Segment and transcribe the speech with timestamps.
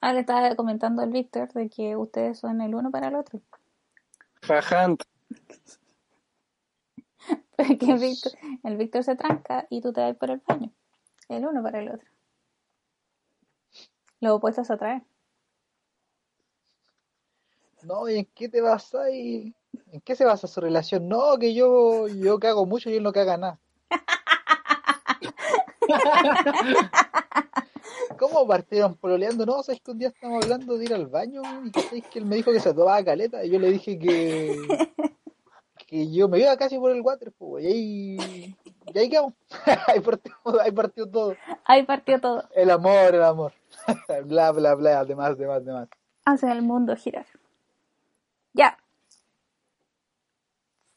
[0.00, 3.40] Ah, le estaba comentando al Víctor de que ustedes son el uno para el otro.
[4.42, 5.02] Jajant.
[7.56, 8.32] Porque el Víctor,
[8.62, 10.70] el Víctor se tranca y tú te vas por el baño.
[11.28, 12.08] El uno para el otro.
[14.20, 15.06] Los opuestos se atraen.
[17.82, 19.54] No, ¿y en qué te basas en
[20.04, 21.08] qué se basa su relación?
[21.08, 23.58] No, que yo yo cago mucho y él no caga nada.
[28.16, 29.46] ¿Cómo partieron pololeando?
[29.46, 32.26] No, sabes que un día estamos hablando de ir al baño y sabes que él
[32.26, 34.56] me dijo que se tomaba caleta y yo le dije que
[35.86, 38.56] que yo me iba casi por el water, pues, y ahí
[38.94, 39.34] y ahí quedamos.
[39.86, 41.36] ahí partió, ahí partió todo.
[41.64, 42.48] Ahí partió todo.
[42.54, 43.52] El amor, el amor.
[44.24, 45.88] bla bla bla, demás, demás, demás.
[46.24, 47.26] Hacen el mundo girar.
[48.52, 48.78] Ya.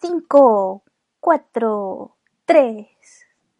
[0.02, 0.84] Cinco,
[1.20, 2.16] cuatro,
[2.46, 2.88] tres,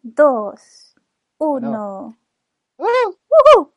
[0.02, 0.94] dos,
[1.38, 2.16] uno.
[2.78, 3.19] ¡Uh!
[3.30, 3.72] ¡Woohoo!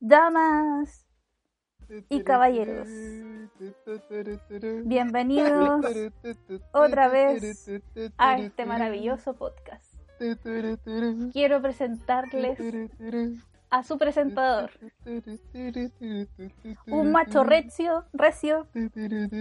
[0.00, 1.06] Damas
[2.08, 2.88] y caballeros,
[4.84, 5.84] bienvenidos
[6.72, 7.70] otra vez
[8.18, 9.91] a este maravilloso podcast.
[11.32, 12.58] Quiero presentarles
[13.70, 14.70] a su presentador,
[16.86, 18.66] un macho recio, recio,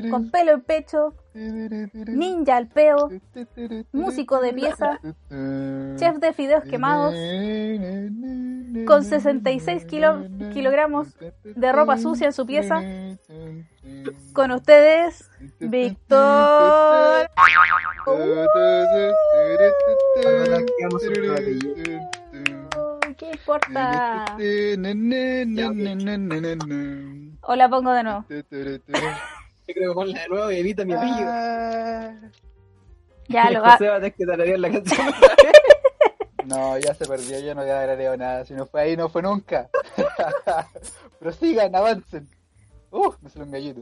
[0.09, 1.13] con pelo en pecho,
[2.15, 3.09] ninja al peo,
[3.91, 4.99] músico de pieza,
[5.97, 7.13] chef de fideos quemados,
[8.85, 11.13] con 66 kilo- kilogramos
[11.43, 12.79] de ropa sucia en su pieza.
[14.31, 15.29] Con ustedes,
[15.59, 17.27] Víctor.
[23.17, 24.35] ¿Qué importa?
[27.41, 28.25] O la pongo de nuevo.
[28.29, 31.31] Yo creo que ponla de nuevo y evita mi apellido.
[33.27, 33.77] Ya lo va.
[33.79, 35.07] La canción.
[36.45, 38.43] No, ya se perdió, ya no agrego nada.
[38.43, 39.69] Si no fue ahí, no fue nunca.
[41.19, 42.27] Pero sigan, avancen.
[42.89, 43.81] Uh, me salió un gallito.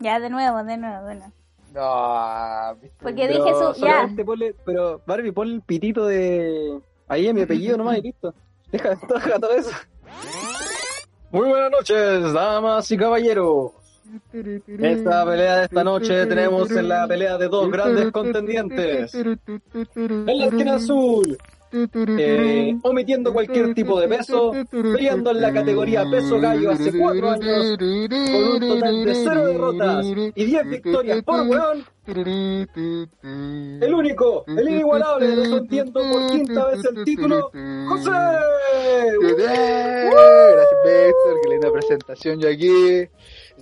[0.00, 1.32] Ya de nuevo, de nuevo, de nuevo.
[1.72, 2.76] No.
[3.00, 3.84] Porque Pero dije su.
[3.84, 4.06] Ya.
[4.24, 6.78] ponle- pero Barbie, ponle el pitito de.
[7.08, 8.34] Ahí en mi apellido nomás y listo.
[8.70, 9.70] Deja, deja todo eso.
[11.30, 13.72] Muy buenas noches, damas y caballeros.
[14.32, 19.14] Esta pelea de esta noche tenemos en la pelea de dos grandes contendientes.
[19.14, 19.38] En
[20.26, 21.38] la esquina azul,
[21.72, 27.76] eh, omitiendo cualquier tipo de peso, peleando en la categoría peso gallo hace cuatro años,
[27.78, 35.36] con un total de cero derrotas y 10 victorias por weón, el único, el inigualable,
[35.36, 37.50] defendiendo por quinta vez el título,
[37.88, 38.10] José.
[40.10, 41.40] Gracias, Víctor.
[41.42, 42.40] Qué linda presentación.
[42.40, 43.08] Yo aquí,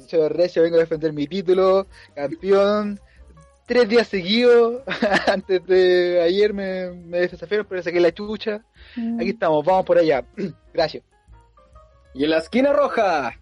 [0.06, 1.86] Chavo Recio, vengo a defender mi título.
[2.14, 2.98] Campeón.
[3.68, 4.82] Tres días seguidos.
[5.26, 8.64] Antes de ayer me, me desafiaron, pero saqué la chucha.
[9.20, 10.24] Aquí estamos, vamos por allá.
[10.72, 11.04] Gracias.
[12.14, 13.38] Y en la esquina roja,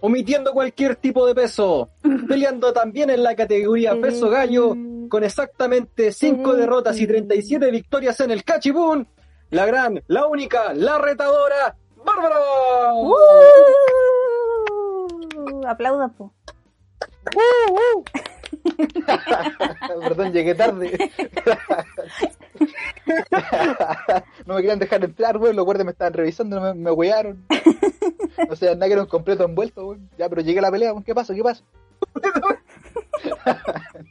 [0.00, 1.90] omitiendo cualquier tipo de peso,
[2.28, 4.74] peleando también en la categoría peso gallo,
[5.10, 9.06] con exactamente 5 derrotas y 37 victorias en el Cachibún,
[9.50, 12.38] la gran, la única, la retadora, Bárbara.
[12.94, 13.14] ¡Uh!
[15.66, 16.32] Aplaudan, po.
[20.00, 21.10] Perdón, llegué tarde.
[24.46, 25.56] no me querían dejar entrar, weón.
[25.56, 27.44] Los guardias me estaban revisando, me, me huearon.
[28.50, 30.10] O sea, nada que era un completo envuelto, weón.
[30.18, 31.04] Ya, pero llegué a la pelea, weón.
[31.04, 31.34] ¿Qué pasa?
[31.34, 31.64] ¿Qué pasa?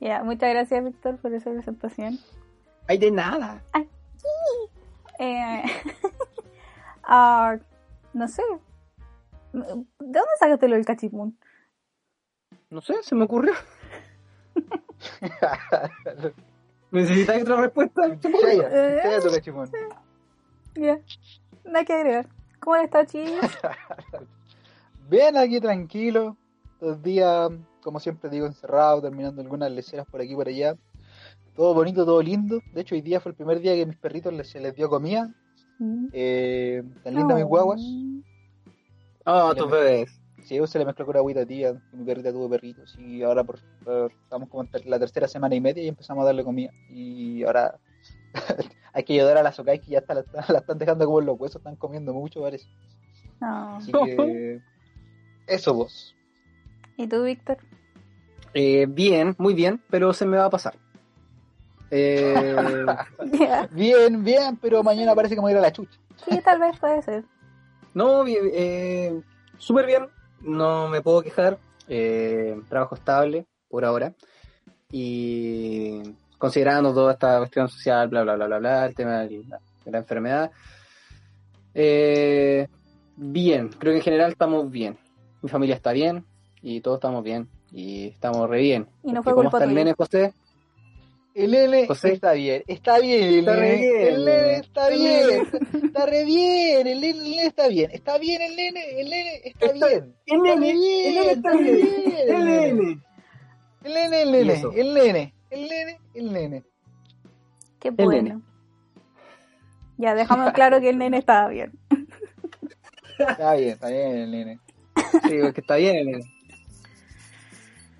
[0.00, 2.18] Ya, muchas gracias, Víctor, por esa presentación.
[2.86, 3.62] Hay de nada.
[5.18, 5.62] Eh,
[7.02, 7.56] ah,
[8.12, 8.42] no sé.
[9.52, 9.60] ¿De
[9.98, 11.36] dónde sacaste lo del cachipún?
[12.70, 13.52] No sé, se me ocurrió.
[16.90, 18.02] ¿Necesitáis otra respuesta?
[18.20, 18.70] Sella,
[19.02, 19.70] sella tu cachimón.
[20.74, 21.00] Ya,
[21.64, 22.28] nada que agregar.
[22.60, 23.50] ¿Cómo han estado, chicos?
[25.10, 26.36] Bien, aquí tranquilo.
[26.80, 27.50] Dos días,
[27.82, 30.76] como siempre digo, encerrado, terminando algunas leceras por aquí y por allá.
[31.56, 32.60] Todo bonito, todo lindo.
[32.72, 34.88] De hecho, hoy día fue el primer día que mis perritos les, se les dio
[34.88, 35.34] comida.
[35.78, 36.08] Mm.
[36.12, 37.80] Eh, tan linda mis guaguas.
[39.24, 40.20] Oh, tus bebés.
[40.48, 44.10] Sí, se le mezcló con agüita tía, mi perrita tuvo perritos y ahora por, por-
[44.12, 46.70] estamos como en la tercera semana y media y empezamos a darle comida.
[46.88, 47.78] Y ahora
[48.94, 51.26] hay que ayudar a las Okai que ya está, la, la están dejando como en
[51.26, 52.66] los huesos, están comiendo mucho, parece.
[53.40, 53.76] No.
[53.76, 54.62] Así que
[55.46, 56.14] eso vos.
[56.96, 57.58] ¿Y tú, Víctor?
[58.54, 60.74] Eh, bien, muy bien, pero se me va a pasar.
[61.90, 62.56] Eh.
[63.70, 65.98] Bien, bien, pero mañana parece que me voy a ir a la chucha.
[66.26, 67.24] Sí, tal vez puede ser.
[67.92, 69.20] no, bien, eh,
[69.58, 70.06] súper bien,
[70.40, 71.58] no me puedo quejar.
[71.88, 74.14] Eh, trabajo estable por ahora.
[74.90, 76.02] Y
[76.38, 79.90] considerando toda esta cuestión social, bla, bla, bla, bla, bla, el tema de la, de
[79.90, 80.50] la enfermedad.
[81.74, 82.68] Eh,
[83.16, 84.98] bien, creo que en general estamos bien.
[85.42, 86.24] Mi familia está bien
[86.62, 87.48] y todos estamos bien.
[87.70, 88.86] Y estamos re bien.
[89.04, 89.94] Y no fue ¿Cómo culpa tuya.
[89.96, 90.32] José?
[91.44, 92.12] El nene José.
[92.14, 95.40] está bien, está bien, el Está re nene, bien, el el nene está El bien,
[95.84, 99.40] está re bien, el nene, el nene está bien, está bien el nene, el nene
[99.44, 100.14] está Está- bien.
[100.26, 101.78] El nene, el nene está bien.
[102.28, 102.98] El nene.
[103.84, 106.64] El nene, el nene, el nene, el nene, el nene.
[107.78, 108.22] Qué El bueno.
[108.22, 108.40] nene.
[109.96, 111.72] Ya, dejamos claro que el nene estaba bien.
[113.18, 114.58] Está bien, está bien el nene.
[115.22, 116.24] Sí, que está bien el nene.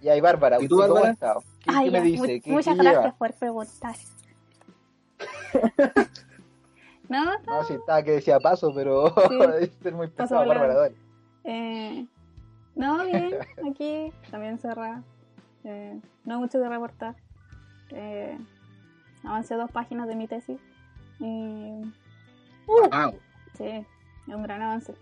[0.03, 1.11] Y ahí, Bárbara, ¿Y tú, ¿usted cómo Bárbara?
[1.11, 1.43] ha estado?
[1.69, 2.21] ¿Qué, Ay, qué me ya, dice?
[2.21, 3.17] mu- ¿Qué, muchas qué gracias lleva?
[3.19, 3.97] por preguntar.
[7.09, 9.37] no, No, si estaba que decía paso, pero Sí.
[9.39, 10.61] debe ser muy pesado, palabra.
[10.69, 10.97] Bárbara, dale.
[11.45, 12.07] eh,
[12.75, 13.37] no, bien,
[13.71, 15.03] aquí también cerrada.
[15.65, 17.17] Eh, no hay mucho que reportar.
[17.91, 18.39] Eh,
[19.25, 20.61] avancé dos páginas de mi tesis.
[21.21, 21.83] Y
[22.67, 23.19] Wow.
[23.57, 23.87] sí, es
[24.35, 24.95] un gran avance.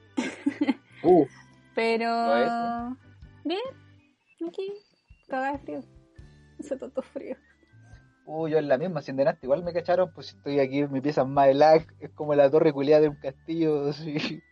[1.03, 1.27] Uh,
[1.75, 2.97] Pero
[3.45, 3.61] bien,
[4.49, 4.73] aquí,
[5.29, 5.83] cagada de frío.
[6.61, 7.37] Hace tanto frío.
[8.25, 11.01] Uy, yo en la misma, sin delante, igual me cacharon, pues estoy aquí en mi
[11.01, 14.43] pieza más helada, es como la torre culiada de un castillo, así.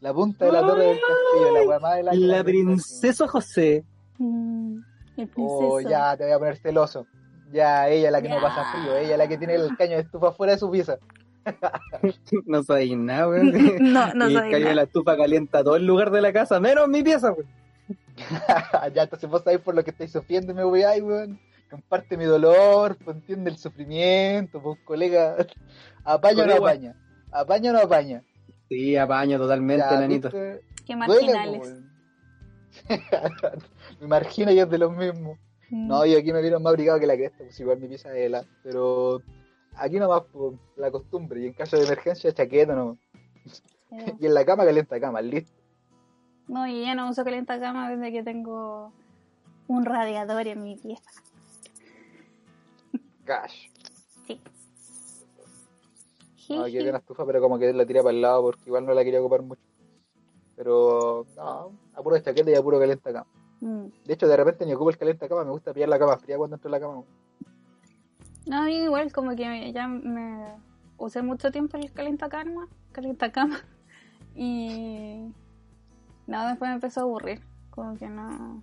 [0.00, 2.16] La punta de la torre del castillo, la weá más helada.
[2.18, 3.84] la princesa José.
[4.18, 4.78] Mm,
[5.16, 7.06] el Oh, ya, te voy a poner celoso.
[7.52, 8.40] Ya, ella la que no Ya.
[8.42, 10.98] pasa frío, ella la que tiene el caño de estufa fuera de su pieza.
[12.46, 13.52] No sabéis nada, weón.
[13.92, 16.60] No, no y el caño de la estufa calienta todo el lugar de la casa,
[16.60, 17.46] menos mi pieza, weón.
[18.94, 21.38] ya, entonces vos sabés por lo que estáis sufriendo, me voy ahí, weón.
[21.72, 25.36] Comparte mi dolor, pues entiende el sufrimiento, pues colega.
[26.04, 26.94] Apaña o no apaña.
[27.30, 28.22] Apaña o no apaña.
[28.68, 30.28] Sí, apaño totalmente, Ya, nanito.
[30.28, 30.60] ¿viste?
[30.86, 31.76] Qué Duele, marginales.
[34.00, 35.38] me margina y es de los mismos.
[35.70, 35.88] Mm.
[35.88, 38.26] No, yo aquí me vieron más abrigado que la cresta, pues igual mi pieza es
[38.26, 38.46] helada.
[38.62, 39.22] Pero
[39.74, 42.98] aquí nomás por la costumbre, y en caso de emergencia, chaqueta no.
[43.92, 45.58] Eh, Y en la cama calienta cama, listo.
[46.48, 48.92] No, y ya no uso calienta cama desde que tengo
[49.68, 51.10] un radiador en mi pieza.
[53.24, 53.70] Cash.
[54.26, 54.40] Sí.
[56.50, 58.92] No, había una estufa, pero como que la tiré para el lado porque igual no
[58.92, 59.62] la quería ocupar mucho.
[60.56, 63.30] Pero, no, a puro chaqueta y a puro calienta cama.
[63.60, 63.86] Mm.
[64.04, 66.36] De hecho, de repente ni ocupo el calienta cama, me gusta pillar la cama fría
[66.36, 67.04] cuando entro en la cama.
[68.46, 70.56] No, a mí igual como que ya me
[70.98, 73.60] usé mucho tiempo el calienta cama, calienta cama
[74.34, 75.32] y
[76.26, 77.40] no, después me empezó a aburrir,
[77.70, 78.62] como que no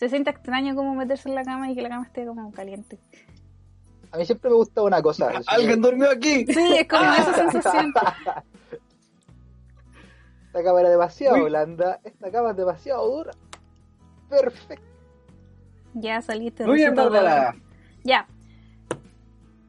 [0.00, 2.98] se siente extraño como meterse en la cama y que la cama esté como caliente.
[4.10, 5.30] A mí siempre me gusta una cosa.
[5.46, 6.46] Alguien durmió aquí.
[6.46, 7.92] Sí, es como esa sensación.
[10.46, 11.50] Esta cama era demasiado Uy.
[11.50, 13.32] blanda, esta cama es demasiado dura.
[14.30, 14.86] Perfecto.
[15.92, 17.54] Ya saliste Muy bien, Bárbara.
[18.02, 18.26] Ya.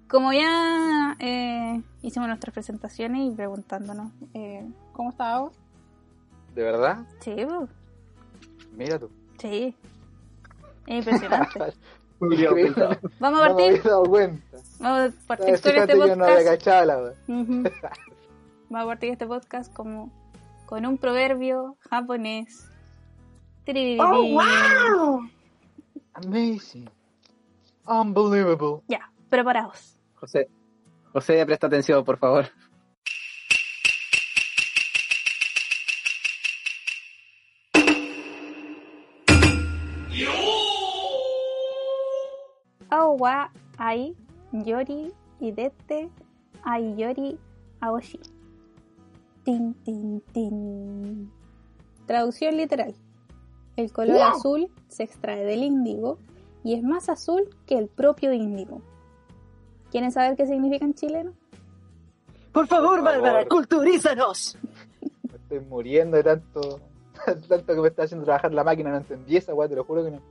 [0.07, 5.59] Como ya eh, hicimos nuestras presentaciones y preguntándonos eh, cómo estábamos.
[6.55, 6.99] ¿De verdad?
[7.19, 7.69] Sí, pues,
[8.77, 9.09] Mira tú.
[9.37, 9.75] sí.
[10.91, 11.59] Es impresionante.
[13.19, 13.65] Vamos a No me partir.
[13.79, 14.57] había dado cuenta.
[14.79, 16.45] Vamos a partir con este no podcast.
[16.45, 17.13] cachado la wea.
[17.27, 17.63] Ujú.
[18.69, 20.11] Vamos a partir este podcast como
[20.65, 22.67] con un proverbio japonés.
[23.63, 23.99] Tiririri.
[26.13, 26.89] Amazing.
[27.87, 28.81] Unbelievable.
[28.87, 29.97] Ya, preparados.
[30.15, 30.49] José,
[31.13, 32.45] José, presta atención, por favor.
[43.13, 44.15] Wa ai
[44.51, 46.09] yori idete
[46.63, 47.37] ai yori
[47.81, 48.19] aoshi.
[49.43, 51.31] Tin, tin, tin.
[52.05, 52.93] Traducción literal.
[53.75, 56.19] El color azul se extrae del índigo
[56.63, 58.81] y es más azul que el propio índigo.
[59.89, 61.33] ¿Quieren saber qué significa en chileno?
[62.51, 63.21] Por favor, Por favor.
[63.21, 64.57] Bárbara, culturízanos.
[65.01, 66.79] Me estoy muriendo de tanto,
[67.47, 68.91] tanto que me está haciendo trabajar la máquina.
[68.91, 70.21] No entendí esa weá, te lo juro que no.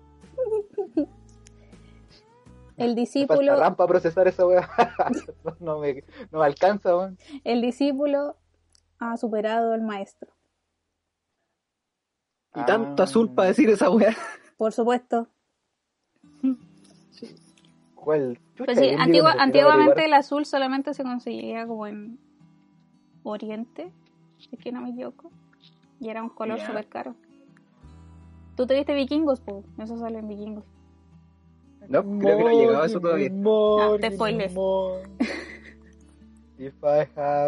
[2.80, 4.68] El Me discípulo, falta RAM para procesar esa weá.
[5.60, 7.18] no, me, no me alcanza, weón.
[7.44, 8.36] el discípulo
[8.98, 10.32] ha superado al maestro.
[12.54, 13.04] Y tanto Ah.
[13.04, 14.16] azul para decir esa weá.
[14.56, 15.28] Por supuesto.
[18.02, 22.18] Pues sí, antigua- me a antiguamente el azul solamente se conseguía como en
[23.22, 23.92] Oriente,
[24.38, 25.30] si es que no me equivoco.
[26.00, 26.66] Y era un color Ya.
[26.66, 27.14] súper caro.
[28.56, 29.64] Tú te viste vikingos, pues.
[29.78, 30.64] Eso sale en vikingos.
[31.88, 33.30] No, creo que no ha llegado a eso todavía.
[33.78, 34.10] Ah, te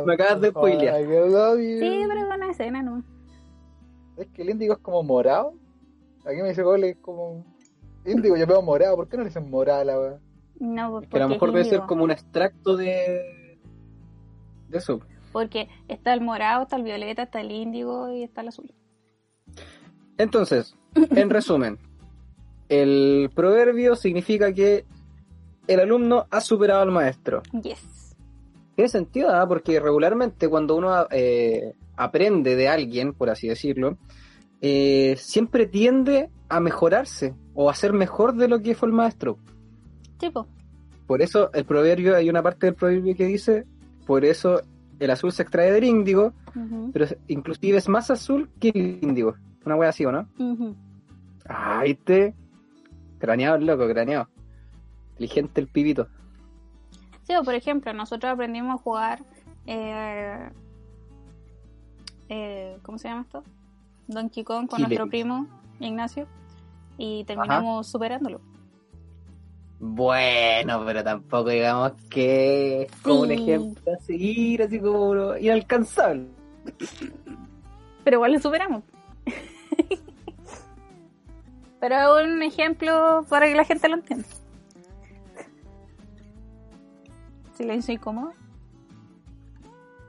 [0.06, 1.00] Me acabas de spoilear.
[1.00, 3.04] Sí, pero es una escena, ¿no?
[4.16, 5.54] Es que el índigo es como morado.
[6.24, 7.44] Aquí me dice Gole es como
[8.04, 8.96] índigo, yo veo morado.
[8.96, 10.18] ¿Por qué no le dicen morada la weá?
[10.60, 13.58] No, pues, Que a lo porque mejor es debe ser como un extracto de.
[14.68, 15.00] de eso.
[15.32, 18.72] Porque está el morado, está el violeta, está el índigo y está el azul.
[20.18, 21.78] Entonces, en resumen,
[22.68, 24.84] el proverbio significa que
[25.66, 27.42] el alumno ha superado al maestro.
[27.62, 28.16] Yes.
[28.74, 29.46] Tiene sentido, ¿ah?
[29.46, 33.98] porque regularmente cuando uno eh, aprende de alguien, por así decirlo,
[34.60, 39.38] eh, siempre tiende a mejorarse o a ser mejor de lo que fue el maestro.
[40.18, 40.46] Tipo.
[41.06, 43.66] Por eso el proverbio, hay una parte del proverbio que dice,
[44.06, 44.62] por eso
[44.98, 46.32] el azul se extrae del índigo,
[46.92, 49.34] pero inclusive es más azul que el índigo.
[49.64, 50.28] Una wea así, ¿o no?
[50.38, 50.74] ujú.
[51.48, 52.34] Ah, ¿viste?
[53.22, 54.26] Craneado el loco, craneado.
[55.12, 56.08] Inteligente el pibito.
[57.22, 59.22] Sí, o por ejemplo, nosotros aprendimos a jugar.
[59.64, 60.50] Eh,
[62.28, 63.44] eh, ¿Cómo se llama esto?
[64.08, 65.46] Donkey Kong con nuestro primo
[65.78, 66.26] Ignacio.
[66.98, 68.40] Y terminamos superándolo.
[69.78, 76.26] Bueno, pero tampoco digamos que es como un ejemplo a seguir, así como inalcanzable.
[78.02, 78.82] Pero igual lo superamos.
[81.82, 84.24] Pero es un ejemplo para que la gente lo entienda.
[87.56, 88.32] Silencio incómodo.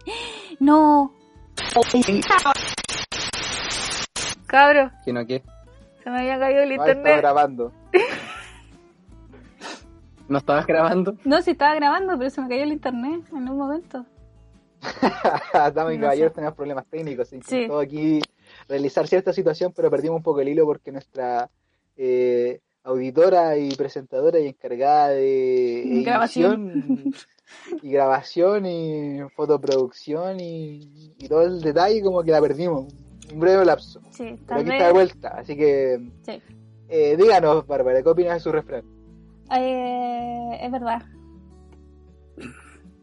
[0.59, 1.11] No,
[4.47, 5.43] cabro, ¿Que no qué?
[6.03, 7.17] se me había caído el No, estaba internet.
[7.17, 7.73] grabando.
[10.29, 11.15] ¿No estabas grabando?
[11.25, 14.05] No, si estaba grabando, pero se me cayó el internet en un momento.
[15.53, 16.35] Damas y No caballeros, sé.
[16.35, 17.27] tenemos problemas técnicos.
[17.27, 17.55] Se Sí.
[17.55, 18.21] intentó aquí
[18.69, 21.49] realizar cierta situación, pero perdimos un poco el hilo porque nuestra
[21.95, 27.13] eh, auditora y presentadora y encargada de Grabación.
[27.81, 32.93] y grabación y fotoproducción y, y todo el detalle como que la perdimos.
[33.31, 34.01] Un breve lapso.
[34.11, 34.73] Sí, Pero aquí vez.
[34.73, 36.41] está de vuelta, así que Sí.
[36.89, 38.83] eh, díganos, Bárbara, ¿qué opinas de su refrán?
[39.55, 41.01] Eh, es verdad.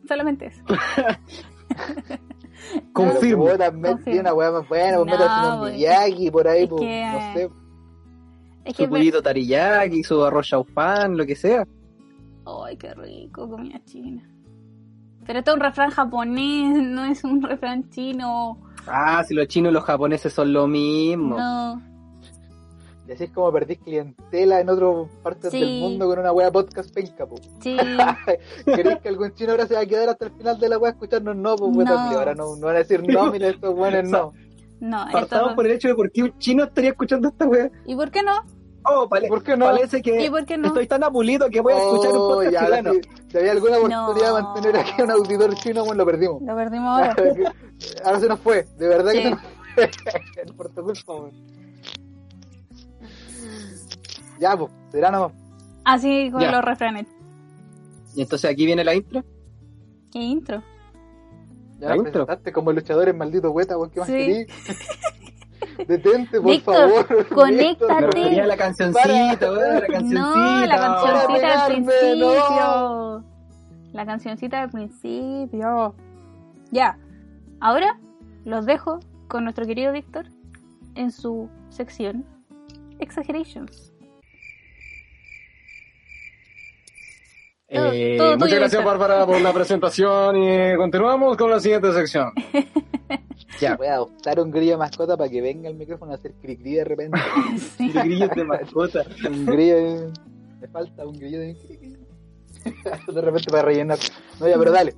[0.07, 0.63] Solamente eso.
[2.93, 3.49] Confirmo.
[4.05, 7.33] Tiene una weá más buena, pues No, pues, Miyagi por ahí, es pues, que- no
[7.35, 7.51] sé.
[8.65, 11.67] Es que Su pollito tariyaki, su arroz chaufán, lo que sea.
[12.65, 14.23] Ay, qué rico, comida china.
[15.27, 18.59] Pero esto es un refrán japonés, no es un refrán chino.
[18.87, 21.39] Ah, si los chinos y los japoneses son lo mismo.
[21.39, 21.83] No.
[23.09, 25.59] Y así es como perdís clientela en otras partes Sí.
[25.61, 27.35] del mundo con una wea podcast penca, po.
[27.61, 27.77] Sí,
[28.65, 30.91] ¿Queréis que algún chino ahora se va a quedar hasta el final de la wea
[30.91, 31.35] a escucharnos?
[31.37, 31.99] No, pues No.
[31.99, 34.33] ahora no, no van a decir no, mira estos buenos no.
[34.81, 35.07] no.
[35.13, 35.55] Partamos Esto...
[35.57, 37.71] por el hecho de por qué un chino estaría escuchando esta wea.
[37.87, 38.33] ¿Y por qué no?
[38.83, 39.67] Oh, pale- ¿Por qué no?
[39.67, 40.69] parece que ¿Y por qué no?
[40.69, 42.93] estoy tan apulido que voy a escuchar un Oh, podcast ya, chileno.
[42.95, 44.53] si, si había alguna oportunidad de No.
[44.53, 46.43] mantener aquí a un auditor chino, bueno, lo perdimos.
[46.43, 47.15] Lo perdimos ahora.
[48.05, 49.25] ahora se nos fue, de verdad que Sí.
[49.25, 49.41] se nos
[49.75, 49.91] fue.
[50.57, 51.13] Por tu culpa.
[54.39, 55.33] Ya, pues, será nomás.
[55.85, 56.51] Así con Ya.
[56.51, 57.07] los refranes.
[58.17, 59.23] Y entonces aquí viene la intro.
[60.11, 60.63] ¿Qué intro?
[61.81, 64.13] Ya La presentaste como luchadores malditos hueta, weón, ¿qué más Sí.
[64.13, 64.47] querís?
[65.89, 67.27] Detente, por Víctor, favor.
[67.35, 68.47] conéctate.
[68.47, 70.21] La cancioncita, la cancioncita.
[70.21, 73.25] No, la cancioncita pegarme, principio.
[73.93, 75.95] La cancioncita al principio.
[76.71, 76.99] Ya.
[77.61, 77.99] Ahora
[78.45, 80.27] los dejo con nuestro querido Víctor
[80.97, 82.25] en su sección
[87.73, 88.85] Eh, Todo- muchas tuyo, gracias.
[88.85, 92.33] Bárbara, por la presentación y continuamos con la siguiente sección.
[93.61, 93.77] ya.
[93.77, 96.75] Voy a adoptar un grillo de mascota para que venga el micrófono a hacer cri-cri
[96.75, 97.19] de repente.
[97.77, 97.91] Sí.
[97.93, 99.05] Grillos de mascota.
[99.29, 100.13] un grillo de...
[100.61, 101.57] Me falta un grillo de.
[103.15, 103.99] De repente para rellenar.
[104.39, 104.95] No, ya, pero dale.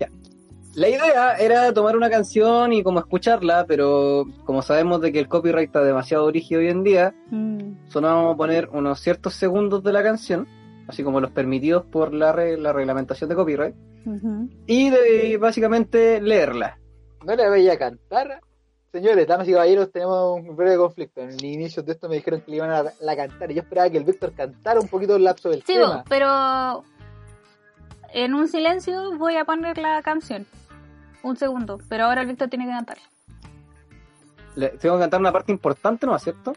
[0.74, 5.28] La idea era tomar una canción y como escucharla, pero como sabemos de que el
[5.28, 9.84] copyright está demasiado rígido hoy en día, Mm, solo vamos a poner unos ciertos segundos
[9.84, 10.48] de la canción,
[10.88, 13.74] así como los permitidos por la, re- la reglamentación de copyright,
[14.66, 16.78] y de básicamente leerla.
[17.24, 18.40] ¿No le voy a cantar?
[18.90, 21.20] Señores, damas y caballeros, tenemos un breve conflicto.
[21.22, 23.62] En el inicio de esto me dijeron que le iban a la cantar y yo
[23.62, 26.04] esperaba que el Víctor cantara un poquito el lapso del Sí, tema.
[26.08, 26.84] pero
[28.12, 30.46] en un silencio voy a poner la canción.
[31.22, 33.04] Un segundo, pero ahora el Víctor tiene que cantarla.
[34.56, 36.52] Le- tengo que cantar una parte importante, ¿no es cierto?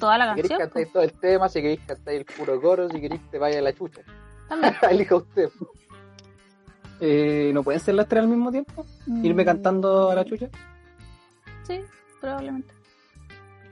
[0.00, 0.68] Toda la Si queréis canción.
[0.70, 3.62] cantar todo el tema, si queréis cantar el puro coro, si queréis te vaya a
[3.62, 4.02] la chucha.
[4.48, 4.74] También.
[4.90, 5.48] Elija usted.
[7.00, 8.86] Eh, ¿No pueden ser las tres al mismo tiempo?
[9.22, 10.48] ¿Irme Mm, cantando a la chucha?
[11.66, 11.80] Sí,
[12.20, 12.72] probablemente.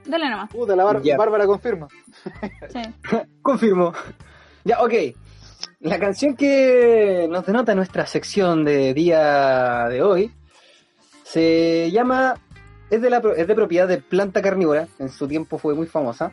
[0.04, 0.50] Dale nomás.
[0.50, 1.16] Puta, la Bar- Ya.
[1.16, 1.86] Bárbara confirma.
[2.70, 2.80] Sí.
[3.42, 3.92] Confirmo.
[4.64, 4.92] Ya, ok.
[5.80, 10.32] La canción que nos denota nuestra sección de día de hoy
[11.24, 12.34] se llama.
[12.92, 14.86] Es de, la, pro- es de propiedad de Planta Carnívora.
[14.98, 16.32] En su tiempo fue muy famosa.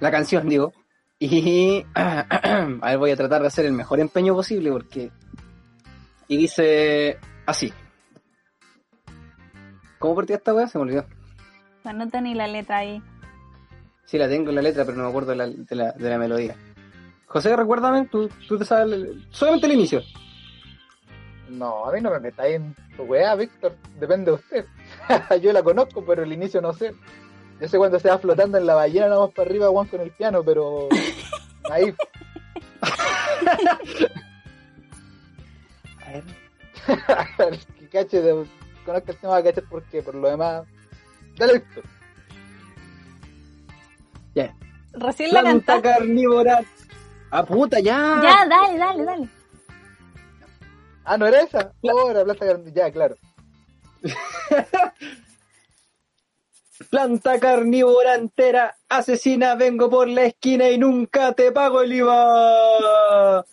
[0.00, 0.72] La canción, digo.
[1.18, 1.84] Y.
[1.94, 5.10] A ver, voy a tratar de hacer el mejor empeño posible porque.
[6.28, 7.72] Y dice así.
[9.98, 10.66] ¿Cómo partía esta weá?
[10.66, 11.06] Se me olvidó.
[11.84, 13.02] No ni la letra ahí.
[14.04, 16.10] Sí, la tengo en la letra, pero no me acuerdo de la, de la, de
[16.10, 16.56] la melodía.
[17.26, 20.02] José, recuérdame, tú, tú te sabes el- solamente el inicio.
[21.48, 23.76] No, a mí no me metáis en tu weá, Víctor.
[23.98, 24.66] Depende de usted.
[25.40, 26.94] Yo la conozco, pero el inicio no sé.
[27.60, 30.00] Yo sé cuando se va flotando en la ballena, nada más para arriba, Juan, con
[30.00, 30.88] el piano, pero.
[31.70, 31.94] Ahí.
[36.04, 36.24] A ver.
[37.78, 38.46] que cache, de...
[38.84, 40.02] conozca el tema, a cachar por qué.
[40.02, 40.66] Por lo demás.
[41.36, 41.84] Dale, Víctor.
[44.34, 44.54] Ya.
[44.92, 45.98] Recién la Planta cantaste.
[45.98, 46.60] carnívora.
[47.30, 48.20] Ah, puta, ya.
[48.22, 49.28] Ya, dale, dale, dale.
[51.04, 51.72] Ah, ¿no era esa?
[51.90, 52.72] Ahora, plata grande.
[52.72, 53.16] Ya, claro.
[56.90, 63.44] Planta carnívora entera, asesina, vengo por la esquina y nunca te pago el IVA.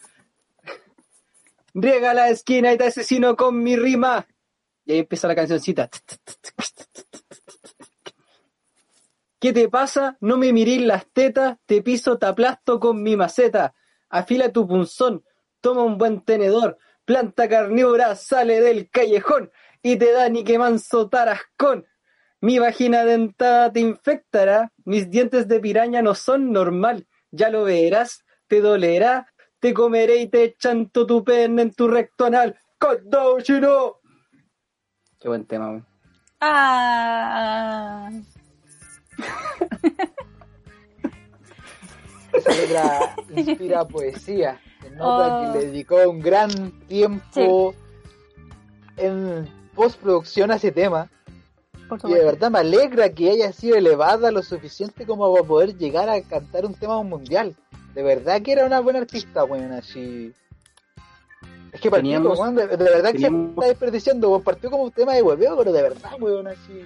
[1.74, 4.28] Riega la esquina y te asesino con mi rima.
[4.86, 5.90] Y ahí empieza la cancioncita.
[9.40, 10.18] ¿Qué te pasa?
[10.20, 13.74] No me mirís las tetas, te piso, te aplasto con mi maceta.
[14.10, 15.24] Afila tu punzón,
[15.62, 16.78] toma un buen tenedor.
[17.06, 19.52] Planta carnívora sale del callejón
[19.84, 21.86] y te da ni que manso tarascón.
[22.40, 28.24] Mi vagina dentada te infectará, mis dientes de piraña no son normal, ya lo verás,
[28.48, 29.28] te dolerá,
[29.60, 32.58] te comeré y te chanto tu pene en tu recto anal.
[32.80, 33.98] ¡Countdown, chino!
[35.20, 35.86] Qué buen tema, weón.
[36.40, 38.10] Ah.
[42.34, 44.60] Esa letra inspira poesía.
[44.82, 45.54] Se nota Oh.
[45.54, 46.50] que le dedicó un gran
[46.88, 47.76] tiempo
[48.98, 49.48] en
[49.86, 51.10] postproducción a ese tema.
[52.06, 56.10] Y de verdad me alegra que haya sido elevada lo suficiente como para poder llegar
[56.10, 57.56] a cantar un tema mundial.
[57.94, 60.34] De verdad que era una buena artista, weón, así.
[61.74, 64.44] Es que partió, Teníamos- weón, de, de verdad que teníamos- se está desperdiciando, weón.
[64.44, 66.86] Partió como un tema de hueveo, pero de verdad, weón, así.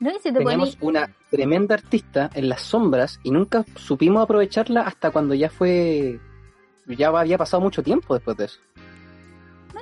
[0.00, 4.22] No, y si te Teníamos poní- una tremenda artista en las sombras y nunca supimos
[4.22, 6.20] aprovecharla hasta cuando ya fue...
[6.86, 8.60] Ya había pasado mucho tiempo después de eso.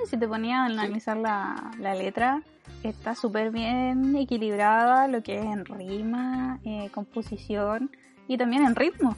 [0.06, 2.42] Si te ponía a analizar la, la letra,
[2.82, 7.90] está súper bien equilibrada lo que es en rima, eh, composición
[8.28, 9.16] y también en ritmo.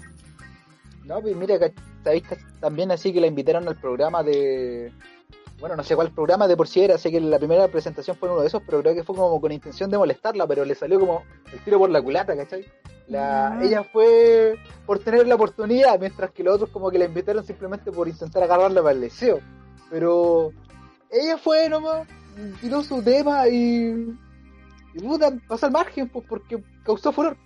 [1.05, 1.57] No, pues mira,
[2.03, 2.25] sabéis
[2.61, 4.93] también así que la invitaron al programa de.
[5.61, 8.29] Bueno, no sé cuál programa de por sí era, sé que la primera presentación fue
[8.29, 11.01] uno de esos, pero creo que fue como con intención de molestarla, pero le salió
[11.01, 12.67] como el tiro por la culata, ¿cachai?
[13.09, 13.63] La, Mm.
[13.63, 17.91] Ella fue por tener la oportunidad, mientras que los otros como que la invitaron simplemente
[17.91, 19.41] por intentar agarrarla para el deseo.
[19.91, 20.53] Pero
[21.11, 22.07] ella fue nomás,
[22.61, 24.17] tiró su tema y...
[24.95, 27.37] Y puta, pasó al margen, pues porque causó furor.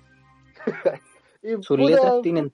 [1.42, 2.52] Y, Sus puta, letras tienen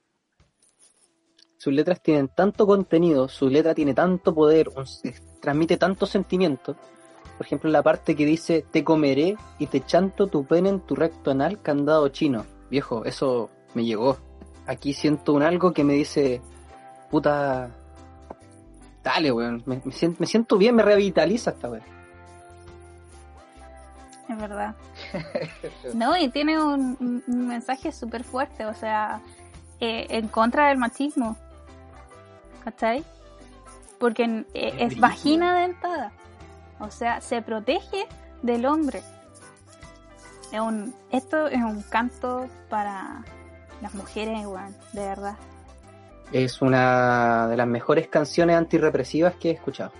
[1.57, 4.85] sus letras tienen tanto contenido, su letra tiene tanto poder, un-
[5.41, 6.77] transmite tanto sentimiento.
[7.37, 10.95] Por ejemplo, la parte que dice te comeré y te chanto tu pene en tu
[10.95, 12.47] recto anal candado chino.
[12.71, 14.17] Viejo, eso me llegó.
[14.67, 16.41] Aquí siento un algo que me dice,
[17.11, 17.71] puta,
[19.07, 21.85] dale, weón, me, me siento, me siento bien, me revitaliza esta weón.
[24.29, 24.75] Es verdad.
[25.95, 29.21] No, y tiene un, mensaje súper fuerte, o sea,
[29.79, 31.37] eh, en contra del machismo.
[32.65, 33.05] ¿Cachai?
[34.01, 36.11] Porque eh, es vagina dentada.
[36.81, 38.07] O sea, se protege
[38.43, 39.03] del hombre.
[40.53, 43.25] Es un, esto es un canto para
[43.81, 45.37] las mujeres, weón, de verdad.
[46.33, 49.93] Es una de las mejores canciones antirrepresivas que he escuchado.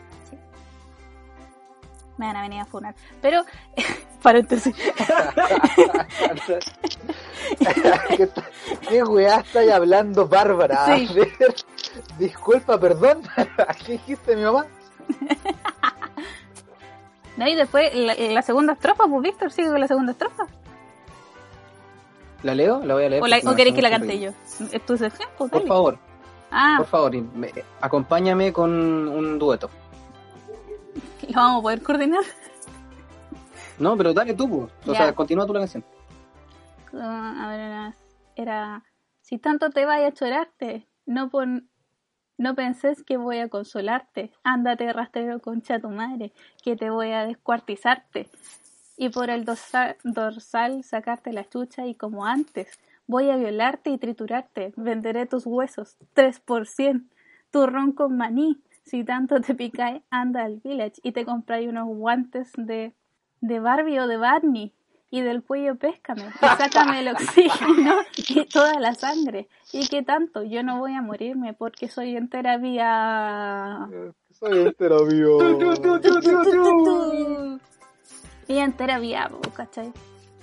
[2.19, 2.95] Me van a venir a funar.
[3.21, 3.45] Pero,
[4.23, 4.75] paréntesis.
[8.17, 8.29] ¿Qué,
[8.89, 10.85] ¿Qué weá estáis hablando, Bárbara?
[10.85, 11.09] A Sí.
[11.15, 11.29] ver,
[12.19, 13.23] disculpa, perdón.
[13.87, 14.67] ¿Qué dijiste, mi mamá?
[17.37, 17.47] ¿No?
[17.49, 20.47] Y después la, la segunda estrofa, pues Víctor sigue con la segunda estrofa.
[22.43, 22.81] ¿La leo?
[22.85, 23.23] La voy a leer.
[23.23, 24.31] ¿O, la- o queréis que la cante yo?
[24.73, 25.29] ¿Es tu sección?
[25.37, 25.99] Pues Por favor.
[26.59, 29.69] Ah, Por favor, me- acompáñame con un dueto.
[31.29, 32.25] ¿lo vamos a poder coordinar?
[33.79, 34.95] No, pero dale tú, o Ya.
[34.95, 35.85] sea, continúa tú la canción.
[36.95, 37.95] Ah, a ver, era,
[38.37, 38.85] era,
[39.21, 41.69] si tanto te vaya a chorarte, no pon,
[42.39, 47.27] no penses que voy a consolarte, ándate rastrero concha tu madre, que te voy a
[47.27, 48.31] descuartizarte,
[48.97, 52.69] y por el dorsal, dorsal sacarte la chucha y como antes,
[53.07, 57.11] voy a violarte y triturarte, venderé tus huesos, 3 por cien,
[57.51, 61.87] tu ron con maní, si tanto te picae, anda al village y te compráis unos
[61.87, 62.95] guantes de,
[63.41, 64.75] de Barbie o de Barney,
[65.11, 67.95] y del cuello péscame, y sácame el oxígeno
[68.29, 69.49] y toda la sangre.
[69.73, 70.43] ¿Y qué tanto?
[70.43, 73.89] Yo no voy a morirme porque soy entera vía...
[74.33, 75.39] Soy entero vivo.
[78.49, 79.93] Ella entera vía, ¿cachai?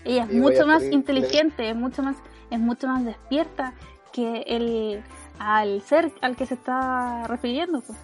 [0.06, 2.18] Ella es voy mucho más inteligente, es mucho más,
[2.54, 3.74] es mucho más despierta
[4.12, 5.04] que el
[5.40, 7.82] al ser al que se está refiriendo.
[7.82, 7.98] pues.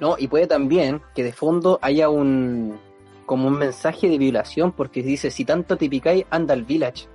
[0.00, 2.78] No, y puede también que de fondo haya un
[3.24, 7.06] como un mensaje de violación porque dice si tanto te picáis anda al village.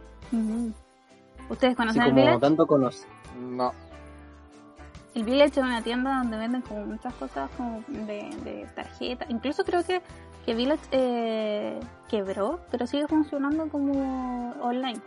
[1.49, 2.39] ¿Ustedes así conocen el como Village?
[2.39, 3.71] dando a conocer No.
[5.15, 9.25] El Village es una tienda donde venden como muchas cosas como de, de tarjeta.
[9.29, 10.01] Incluso creo que,
[10.45, 14.99] que Village eh, quebró, pero sigue funcionando como online.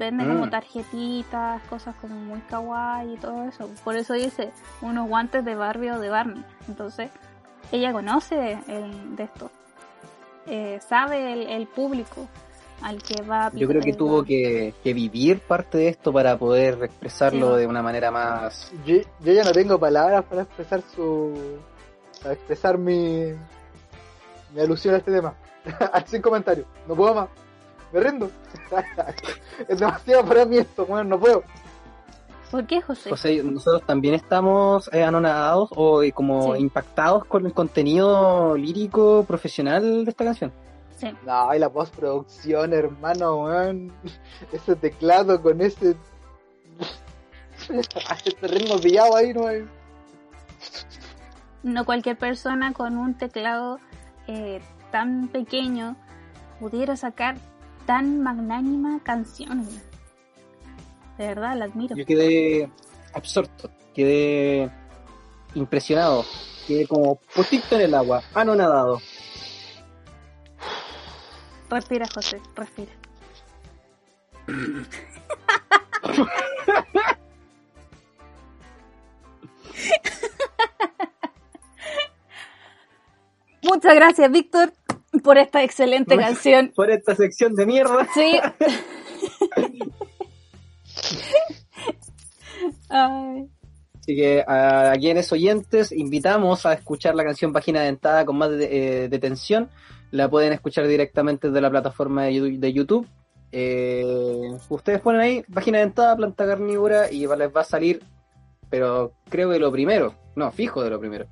[0.00, 0.32] Venden Mm.
[0.32, 3.68] como tarjetitas, cosas como muy kawaii y todo eso.
[3.84, 6.42] Por eso dice unos guantes de Barbie o de Barney.
[6.68, 7.10] Entonces,
[7.70, 9.50] ella conoce el, de esto.
[10.46, 12.26] Eh, sabe el, el público
[12.80, 16.38] al que va a yo creo que tuvo que, que vivir parte de esto para
[16.38, 17.60] poder expresarlo Sí.
[17.60, 21.58] de una manera más Yo, yo ya no tengo palabras para expresar su.
[22.22, 23.34] para expresar mi.
[24.54, 25.34] mi alusión a este tema.
[26.06, 26.66] Sin comentarios.
[26.88, 27.28] No puedo más.
[27.92, 28.30] Me rindo.
[29.68, 31.42] es demasiado para mí esto, bueno, no puedo.
[32.50, 33.10] ¿Por qué, José?
[33.10, 36.62] José, nosotros también estamos eh, anonadados o eh, como Sí.
[36.62, 40.52] impactados con el contenido lírico profesional de esta canción.
[40.96, 41.08] Sí.
[41.24, 43.92] No, y la postproducción, hermano, weón.
[44.52, 45.96] Ese teclado con ese.
[47.68, 49.64] ese ritmo pillado ahí, no hay.
[51.62, 53.78] no cualquier persona con un teclado
[54.26, 55.96] eh, tan pequeño
[56.58, 57.36] pudiera sacar
[57.86, 59.66] tan magnánima canción.
[61.18, 61.96] De verdad, la admiro.
[61.96, 62.70] Yo quedé
[63.12, 64.70] absorto, quedé
[65.54, 66.24] impresionado,
[66.66, 69.00] quedé como puestito en el agua, anonadado.
[71.68, 72.92] Respira, José, respira.
[83.62, 84.72] Muchas gracias, Víctor,
[85.22, 86.72] por esta excelente canción.
[86.76, 88.06] Por esta sección de mierda.
[88.14, 88.38] Sí.
[92.88, 93.48] Ay.
[94.00, 99.04] Así que a quienes oyentes invitamos a escuchar la canción Página Dentada con más de-
[99.04, 99.68] eh, detención.
[100.10, 103.06] La pueden escuchar directamente desde la plataforma de YouTube.
[103.52, 108.02] Eh, ustedes ponen ahí Página Dentada, planta carnívora y les va a salir,
[108.68, 111.26] pero creo que lo primero, no, fijo de lo primero.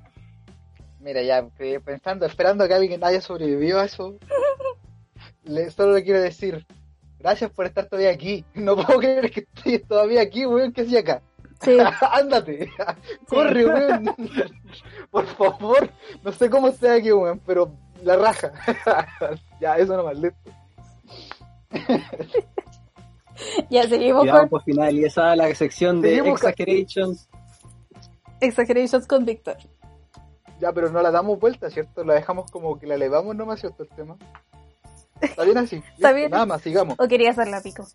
[0.99, 1.47] Mira, ya
[1.83, 4.17] pensando, esperando que alguien haya sobrevivido a eso,
[5.43, 6.65] le, solo le quiero decir,
[7.17, 8.43] gracias por estar todavía aquí.
[8.53, 11.21] No puedo creer que estés todavía aquí, weón, ¿qué hacía acá?
[11.61, 11.77] Sí.
[12.11, 12.69] Ándate,
[13.27, 14.15] corre, weón.
[15.09, 15.89] por favor,
[16.23, 17.71] no sé cómo estoy aquí, weón, pero
[18.03, 18.51] la raja.
[19.61, 20.51] ya, eso nomás, listo.
[23.69, 27.29] Ya seguimos Y vamos con por finalizar la sección de Seguimos Exaggerations.
[28.41, 29.57] Exaggerations con Víctor.
[30.59, 32.03] Ya, pero no la damos vuelta, ¿cierto?
[32.03, 33.83] La dejamos como que la elevamos nomás, ¿cierto?
[33.83, 34.17] El tema.
[35.21, 35.83] Está bien así.
[35.95, 36.31] Está bien.
[36.31, 36.95] Nada más, sigamos.
[36.99, 37.87] ¿O quería hacerla pico?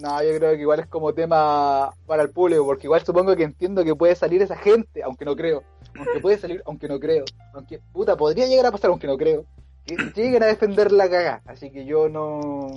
[0.00, 3.44] No, yo creo que igual es como tema para el público, porque igual supongo que
[3.44, 5.62] entiendo que puede salir esa gente, aunque no creo.
[5.96, 7.24] Aunque puede salir, aunque no creo.
[7.52, 9.44] Aunque, puta, podría llegar a pasar, aunque no creo.
[9.84, 11.42] Que lleguen a defender la cagá.
[11.46, 12.74] Así que yo no.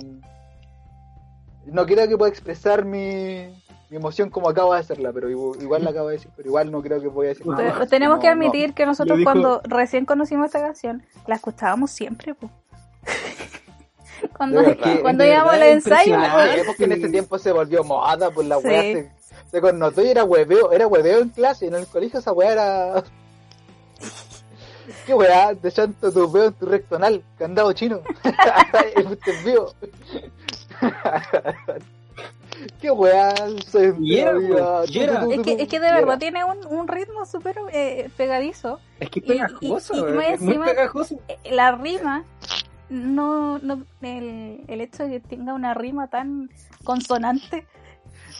[1.64, 3.52] No creo que pueda expresar mi,
[3.90, 6.70] mi emoción como acabo de hacerla, pero igual, igual la acabo de decir, pero igual
[6.70, 7.62] no creo que voy a decir nada.
[7.62, 7.88] Pero más.
[7.88, 12.34] tenemos No, que admitir que nosotros dijo- cuando recién conocimos esta canción, la escuchábamos siempre,
[12.34, 12.50] po.
[14.36, 15.00] cuando verdad.
[15.02, 16.16] cuando íbamos al ensayo,
[16.66, 18.66] porque en ese tiempo se volvió moda, pues la Sí.
[18.66, 19.10] weá se,
[19.50, 23.04] se connotó y era hueveo, era hueveo en clase, en el colegio esa weá era.
[25.06, 25.54] ¿Qué weá?
[25.54, 28.00] De chanto tu veo en tu rectonal, candado chino.
[29.10, 29.72] Usted vio.
[32.80, 33.34] ¿Qué weá?
[33.70, 34.78] Soy Y era, vida.
[34.78, 35.24] pues, y era.
[35.30, 38.80] es que, es que de verdad tiene un, un ritmo súper eh, pegadizo.
[39.00, 41.18] Es que es Y- y- pegajoso, y- y es muy pegajoso.
[41.28, 42.24] Eh, La rima
[42.88, 46.50] no, no el, el hecho de que tenga una rima tan
[46.84, 47.66] consonante.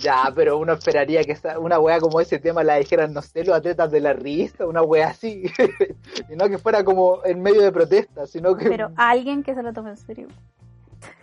[0.00, 3.44] Ya, pero uno esperaría que esa- una wea como ese tema la dijeran, no sé,
[3.44, 5.44] los atletas de la risa, una wea así.
[6.30, 8.68] y no que fuera como en medio de protesta, sino que.
[8.68, 10.28] Pero alguien que se lo tome en serio.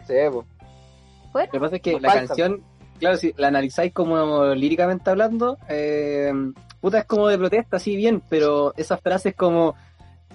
[0.08, 0.46] Sí, po.
[1.32, 2.28] Bueno, Lo que pasa es que la falta.
[2.28, 2.64] canción,
[3.04, 6.32] claro, si la analizáis como líricamente hablando, eh,
[6.80, 9.76] puta es como de protesta, sí, bien, pero esas frases como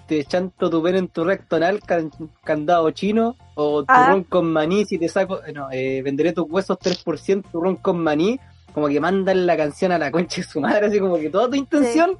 [0.06, 2.10] te chanto tu pelo en tu recto anal, can-
[2.44, 3.94] candado chino, o Ah.
[4.04, 7.98] turrón con maní, si te saco, eh, no, eh, venderé tus huesos 3%, turrón con
[8.02, 8.38] maní,
[8.74, 11.48] como que mandan la canción a la concha de su madre, así como que toda
[11.48, 12.18] tu intención,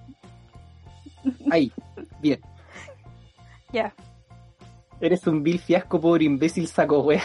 [1.50, 1.70] ahí,
[2.20, 2.40] bien,
[3.72, 3.92] ya.
[5.00, 7.22] Eres un vil fiasco, pobre imbécil, saco wea.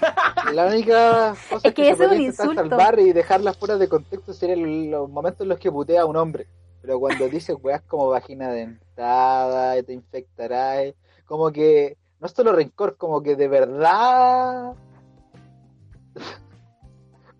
[0.54, 2.54] La única cosa Es que se ese es un insulto.
[2.68, 6.16] salvar y dejarlas fuera de contexto serían los momentos en los que putea a un
[6.16, 6.46] hombre.
[6.80, 12.32] Pero cuando dice weas como vagina dentada, y te infectará, y- como que no es
[12.32, 14.74] solo rencor, como que de verdad.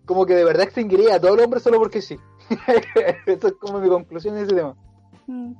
[0.05, 2.17] Como que de verdad extinguiría a todo el hombre solo porque sí.
[3.25, 4.75] Eso es como mi conclusión de ese tema.
[5.27, 5.53] Mm.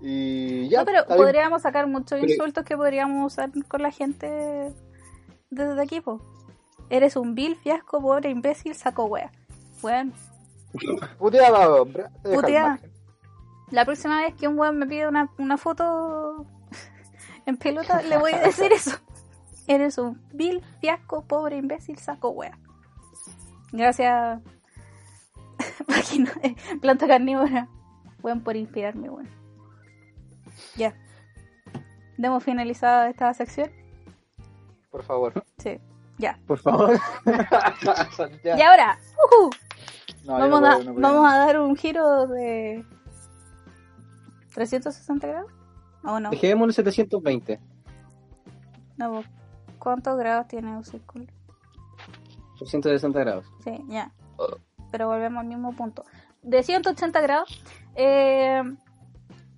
[0.00, 0.80] Y ya.
[0.80, 1.16] no, pero bien.
[1.18, 4.72] podríamos sacar muchos Pero- insultos que podríamos usar con la gente
[5.50, 6.20] desde aquí, po.
[6.90, 9.32] Eres un vil, fiasco, pobre, imbécil, saco wea.
[9.82, 10.12] Bueno,
[11.18, 12.04] Puteaba, hombre.
[12.22, 12.66] te deja al Putea.
[12.68, 12.92] margen.
[13.70, 16.46] la próxima vez que un weón me pide una, una foto
[17.46, 18.96] en pelota, le voy a decir eso.
[19.66, 22.56] Eres un vil, fiasco, pobre, imbécil, saco wea.
[23.72, 24.40] Gracias,
[25.88, 27.68] página de planta carnívora.
[28.22, 29.28] Weón, por inspirarme, weón.
[30.76, 30.94] Ya.
[32.16, 33.70] Demos finalizada esta sección.
[34.90, 35.44] Por favor.
[35.58, 35.78] Sí,
[36.18, 36.38] ya.
[36.46, 36.98] Por favor.
[38.44, 38.56] Ya.
[38.58, 38.98] Y ahora,
[40.24, 41.00] No, yo vamos, no a, puedo, no puedo.
[41.14, 42.84] vamos a dar un giro de
[44.54, 45.52] 360 grados.
[46.04, 46.30] ¿O no?
[46.30, 47.60] Dejémoslo en 720.
[48.96, 49.22] no?
[49.78, 51.26] ¿Cuántos grados tiene un círculo?
[52.64, 53.46] 160 grados.
[53.62, 54.10] Sí, ya.
[54.90, 56.04] Pero volvemos al mismo punto.
[56.42, 57.62] De 180 grados.
[57.94, 58.62] eh,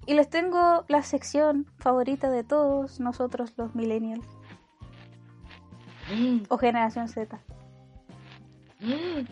[0.08, 4.26] y les tengo la sección favorita de todos nosotros los millennials.
[6.48, 7.38] O generación Z.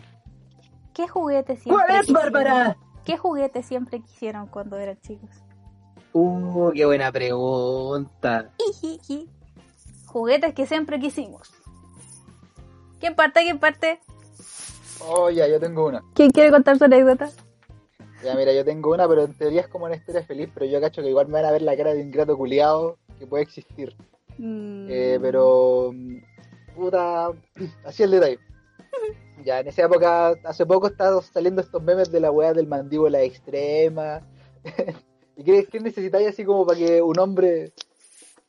[0.92, 2.32] ¿Qué juguete siempre ¿Cuál es, quisieron?
[2.32, 2.76] Bárbara?
[3.06, 5.30] ¿Qué juguete siempre quisieron cuando eran chicos?
[6.12, 8.50] Uh, qué buena pregunta.
[8.68, 9.30] Ijiji.
[10.04, 11.54] Juguetes que siempre quisimos.
[13.00, 13.40] ¿Quién parte?
[13.40, 14.00] ¿Quién parte?
[15.00, 16.02] Oh, ya, yo tengo una.
[16.14, 17.30] ¿Quién quiere contar su anécdota?
[18.24, 20.80] Ya, mira, yo tengo una, pero en teoría es como una historia feliz, pero yo
[20.80, 23.94] cacho que igual me van a ver la cara de ingrato culiado que puede existir.
[24.38, 26.16] Mm, Eh, pero, mm,
[26.74, 27.30] puta,
[27.84, 28.38] así el detalle.
[29.44, 33.20] Ya, en esa época, hace poco estaban saliendo estos memes de la weá del mandíbula
[33.22, 34.22] extrema.
[35.36, 37.70] ¿Y qué, qué necesitáis así como para que un hombre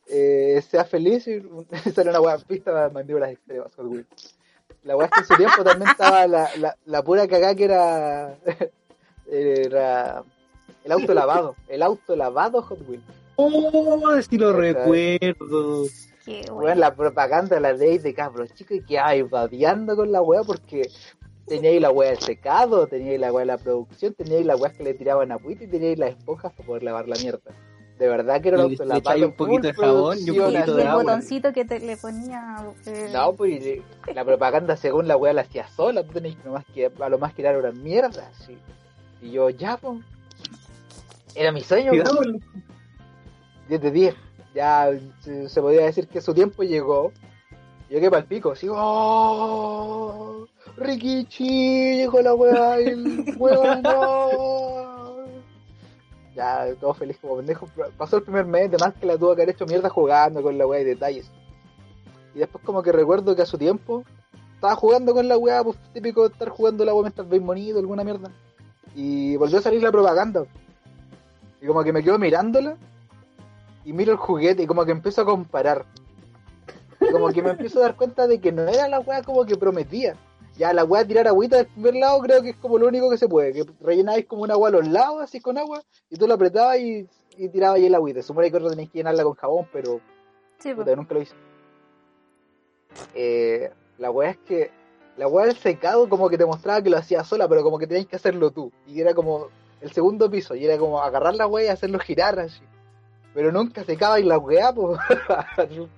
[0.08, 1.28] eh, sea feliz?
[1.28, 1.40] Y
[1.94, 3.70] sale una weá pista de mandíbulas extremas.
[4.82, 7.64] La weá es que en su tiempo también estaba la, la, la pura cagá que
[7.64, 8.36] era,
[9.30, 10.22] era
[10.84, 11.54] el auto lavado.
[11.68, 13.04] El auto lavado Hot Wheels.
[13.36, 15.84] Oh, si lo recuerdo.
[16.24, 16.74] qué bueno.
[16.74, 20.82] la propaganda la ley de cabros chicos y que ay, babeando con la weá porque
[21.46, 24.82] teníais la weá del secado, teníais la weá de la producción, teníais la weá que
[24.82, 27.52] le tiraban agüita y teníais las esponjas para poder lavar la mierda.
[27.98, 30.76] De verdad que era un auto echáis un poquito de jabón y un poquito el
[30.76, 31.02] de agua.
[31.02, 32.56] botoncito que te, le ponía.
[32.86, 33.60] eh, No, pues
[34.14, 37.34] la propaganda según la weá la hacía sola, tú tenías nomás que a lo más
[37.34, 38.56] que era una mierda, así.
[39.20, 40.00] Y yo, ya, pues.
[41.34, 42.08] Era mi sueño, pues.
[42.08, 42.38] Cuidado,
[43.68, 44.14] 10 de 10.
[44.54, 47.12] Ya se, se podría decir que su tiempo llegó.
[47.90, 50.46] Yo quedé para el pico, así, ¡oh!
[50.76, 55.24] Rikichi, llegó la weá, y el weón, no.
[56.34, 57.66] Ya, todo feliz como pendejo.
[57.96, 60.58] Pasó el primer mes, de más que la tuvo que haber hecho mierda jugando con
[60.58, 61.30] la weá y detalles.
[62.34, 64.04] Y después, como que recuerdo que a su tiempo
[64.54, 67.78] estaba jugando con la weá, pues típico de estar jugando la weá mientras veis bonito,
[67.78, 68.30] alguna mierda.
[68.98, 70.44] Y volvió a salir la propaganda.
[71.62, 72.76] Y como que me quedo mirándola
[73.84, 75.86] y miro el juguete y como que empiezo a comparar.
[77.00, 79.44] Y como que me empiezo a dar cuenta de que no era la weá como
[79.44, 80.16] que prometía.
[80.56, 83.18] Ya la weá tirar agüita del primer lado creo que es como lo único que
[83.18, 83.52] se puede.
[83.52, 85.80] Que rellenáis como una agua a los lados así con agua
[86.10, 88.20] y tú la apretabas y, y tirabas ahí el agüita.
[88.20, 90.00] Supone que otro tenéis que llenarla con jabón, pero
[90.58, 91.36] sí, puta, nunca lo hice.
[93.14, 94.72] Eh, la weá es que
[95.18, 97.88] la weá del secado como que te mostraba que lo hacía sola, pero como que
[97.88, 98.72] tenías que hacerlo tú.
[98.86, 99.48] Y era como
[99.80, 102.62] el segundo piso, y era como agarrar la weá y hacerlo girar así.
[103.34, 104.98] Pero nunca secaba y la weá, pues.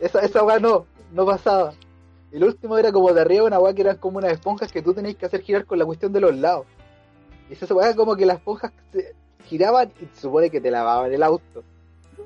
[0.00, 1.74] esa, esa no, no pasaba.
[2.32, 4.94] El último era como de arriba una weá que eran como unas esponjas que tú
[4.94, 6.66] tenías que hacer girar con la cuestión de los lados.
[7.50, 11.12] Y esa weá como que las esponjas se giraban y se supone que te lavaban
[11.12, 11.62] el auto.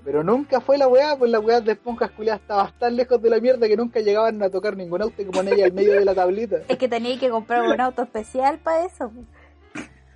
[0.02, 3.30] Pero nunca fue la weá, pues la weá de esponjas culiadas estaba tan lejos de
[3.30, 6.04] la mierda que nunca llegaban a tocar ningún auto y que poner al medio de
[6.04, 6.58] la tablita.
[6.68, 9.10] Es que tenía que comprar un auto especial para eso.
[9.10, 9.26] pues.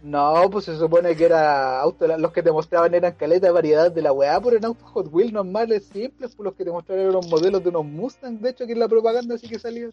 [0.03, 3.91] No, pues se supone que era auto, los que te mostraban eran caleta de variedad
[3.91, 7.03] de la weá, pero en autos Hot Wheels normales, simples, pues los que te mostraban
[7.03, 9.91] eran los modelos de unos Mustang, de hecho, que en la propaganda así que salió.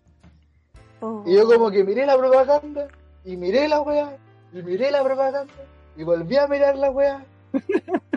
[1.00, 1.24] Oh.
[1.26, 2.88] Y yo como que miré la propaganda,
[3.24, 4.16] y miré la weá,
[4.54, 5.54] y miré la propaganda,
[5.98, 7.26] y volví a mirar la weá,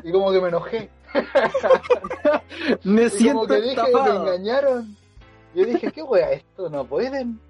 [0.02, 0.90] y como que me enojé.
[2.84, 4.96] Me Y siento como que dije, me engañaron.
[5.54, 6.68] Yo dije, ¿qué weá esto?
[6.68, 7.40] No pueden.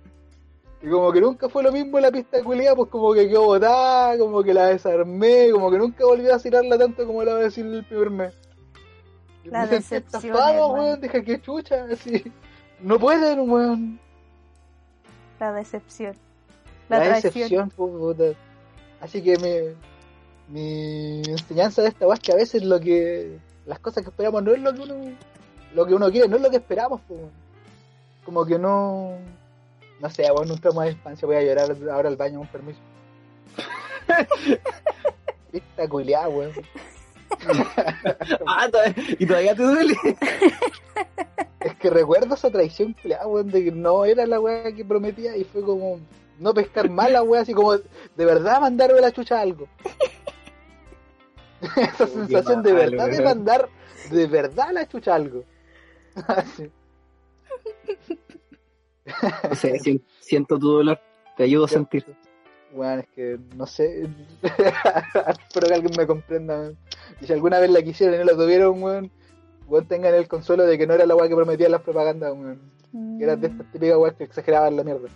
[0.81, 3.47] Y como que nunca fue lo mismo en la pista culiada, pues como que quedó
[3.47, 7.41] botada, como que la desarmé, como que nunca volví a vacilarla tanto como la voy
[7.43, 8.35] a decir el primer mes.
[9.45, 12.25] La me estafado, weón, dije, qué chucha, así.
[12.81, 13.99] No pueden, weón.
[15.41, 16.15] La decepción.
[16.89, 18.25] La, La, decepción, pues, puta.
[19.01, 19.75] Así que mi,
[20.49, 23.39] mi enseñanza de esta weá es que a veces lo que.
[23.69, 24.95] Las cosas que esperamos no es lo que uno.
[25.75, 27.21] Lo que uno quiere, no es lo que esperamos, pues.
[28.25, 29.19] Como que no.
[30.01, 31.27] No sé, weón, un trauma de infancia.
[31.27, 32.81] Voy a llorar ahora al baño, con permiso.
[35.53, 36.53] Esta culiada, weón.
[38.47, 38.69] Ah,
[39.19, 39.95] ¿Y todavía te duele?
[41.61, 45.37] Es que recuerdo esa traición, culiada, weón, de que no era la weá que prometía
[45.37, 46.01] y fue como.
[46.39, 49.69] No pescar mal la weá, así como de verdad mandarme la chucha a algo.
[51.95, 53.69] esa sensación de verdad de mandar
[54.11, 55.45] de verdad la chucha algo.
[56.27, 56.71] Así.
[59.49, 60.99] No sé, si- siento tu dolor.
[61.37, 62.05] Te ayudo a sentir.
[62.75, 64.09] Bueno, es que no sé.
[64.43, 66.59] Espero que alguien me comprenda.
[66.61, 66.77] weón.
[67.21, 69.11] Y si alguna vez la quisieron y no la tuvieron, weón,
[69.67, 72.61] weón, tengan el consuelo de que no era la weá que prometían las propagandas, weón.
[73.19, 73.53] Que era de Mm.
[73.53, 75.09] estas típicas weas que exageraban la mierda.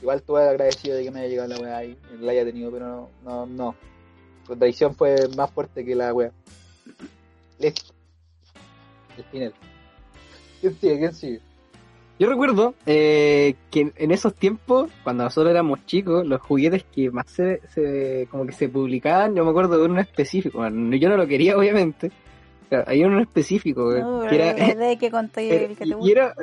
[0.00, 2.86] Igual estuve agradecido de que me haya llegado la ahí, y la haya tenido, pero
[2.86, 3.74] no, no, no.
[4.50, 6.32] La traición fue más fuerte que la wea.
[7.58, 7.92] Listo.
[9.16, 9.54] El final.
[10.60, 10.98] ¿Quién sigue?
[10.98, 11.40] ¿Quién sigue?
[12.18, 17.26] Yo recuerdo eh, que en esos tiempos, cuando nosotros éramos chicos, los juguetes que más
[17.30, 20.58] se, se- como que se publicaban, yo me acuerdo de uno específico.
[20.58, 22.10] Bueno, yo no lo quería, obviamente.
[22.68, 25.94] Pero había uno específico, eh, No, que la era, idea que conté, el que te
[25.94, 26.10] gusta.
[26.12, 26.34] era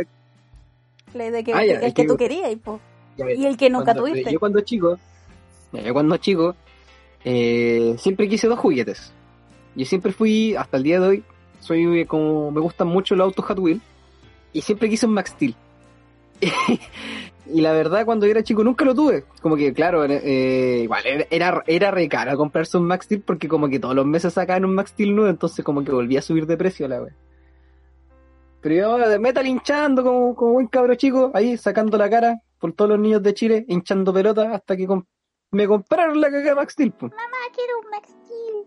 [1.13, 2.79] La idea que, Ah, ya, el el que que- tú querías, y, po.
[3.17, 4.31] ya ves, y el que nunca cuando- tuviste.
[4.31, 4.97] Yo cuando chico,
[5.73, 6.55] yo cuando chico,
[7.29, 9.11] eh, siempre quise dos juguetes.
[9.75, 11.23] Yo siempre fui, hasta el día de hoy,
[11.59, 13.81] soy eh, como, me gustan mucho los autos Hot Wheels,
[14.53, 15.53] y siempre quise un Max Steel.
[17.53, 19.25] y la verdad, cuando era chico nunca lo tuve.
[19.41, 23.67] Como que, claro, eh, igual era, era, re caro comprarse un Max Steel porque como
[23.67, 26.45] que todos los meses sacaban un Max Steel nuevo, entonces como que volvía a subir
[26.45, 27.13] de precio la wea.
[28.61, 32.71] Pero yo de metal hinchando como, como buen cabro chico, ahí sacando la cara por
[32.71, 34.87] todos los niños de Chile, hinchando pelota hasta que
[35.57, 36.91] me compraron la cagada Max Steel.
[36.91, 37.07] po.
[37.07, 38.65] Ah, quiero un Max Steel.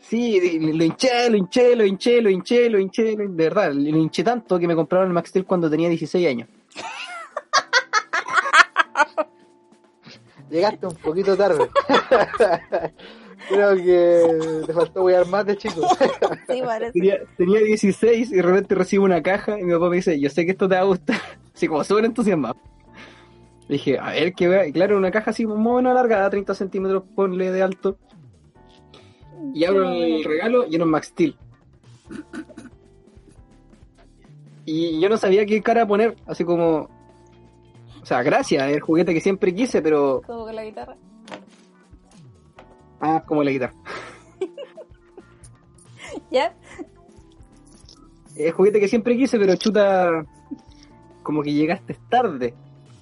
[0.00, 3.96] Sí, lo hinché, lo hinché, lo hinché, lo hinché, lo hinché, lo- de verdad, lo
[3.98, 6.48] hinché tanto que me compraron el Max Steel cuando tenía 16 años.
[10.50, 11.68] Llegaste un poquito tarde.
[13.48, 15.80] Creo que te faltó wear más de chico.
[16.48, 16.92] Sí, parece.
[16.92, 20.28] Tenía, tenía 16 y de repente recibo una caja y mi papá me dice, yo
[20.28, 21.16] sé que esto te va a gustar.
[21.54, 22.56] Así como súper entusiasmado.
[23.72, 24.66] Dije, a ver qué vea.
[24.66, 27.96] Y claro, una caja así más o menos alargada, 30 centímetros, ponle de alto.
[29.54, 31.34] Y abro el regalo y era un Max Steel.
[34.66, 36.90] Y yo no sabía qué cara poner, así como...
[38.02, 40.20] O sea, gracias, es el juguete que siempre quise, pero...
[40.26, 40.96] Como con la guitarra.
[43.00, 43.74] Ah, como la guitarra.
[46.30, 46.54] ¿Ya?
[48.36, 50.26] Es el juguete que siempre quise, pero chuta...
[51.22, 52.54] Como que llegaste tarde.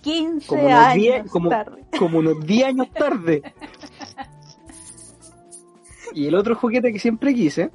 [0.02, 1.84] 15 Como unos años 10, como, tarde.
[1.98, 3.42] como unos 10 años tarde.
[6.12, 7.70] Y el otro juguete que siempre quise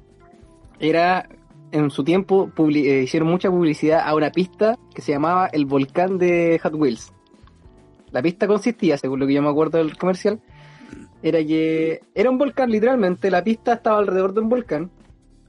[0.79, 1.27] era,
[1.71, 6.17] en su tiempo, eh, hicieron mucha publicidad a una pista que se llamaba El Volcán
[6.17, 7.13] de Hot Wheels.
[8.11, 10.39] La pista consistía, según lo que yo me acuerdo del comercial,
[11.21, 14.91] era que era un volcán, literalmente, la pista estaba alrededor de un volcán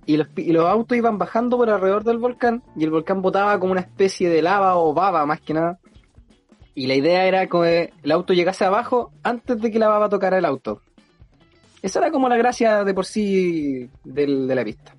[0.07, 3.59] y los, y los autos iban bajando por alrededor del volcán y el volcán botaba
[3.59, 5.79] como una especie de lava o baba, más que nada.
[6.77, 10.39] Y la idea era que el auto llegase abajo antes de que la baba tocara
[10.39, 10.83] el auto.
[11.83, 14.95] Esa era como la gracia de por sí del- de la pista.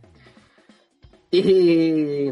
[1.32, 2.32] Y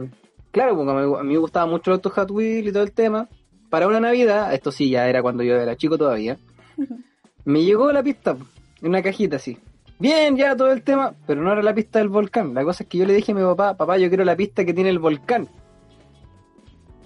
[0.52, 3.28] claro, porque a mí, me gustaba mucho el auto Hot Wheels y todo el tema.
[3.70, 6.38] Para una Navidad, esto sí ya era cuando yo era chico todavía,
[7.46, 8.38] me llegó la pista
[8.82, 9.58] en una cajita así.
[10.00, 12.54] Bien, ya todo el tema, pero no era la pista del volcán.
[12.54, 14.66] La cosa es que yo le dije a mi papá, papá, yo quiero la pista
[14.66, 15.48] que tiene el volcán.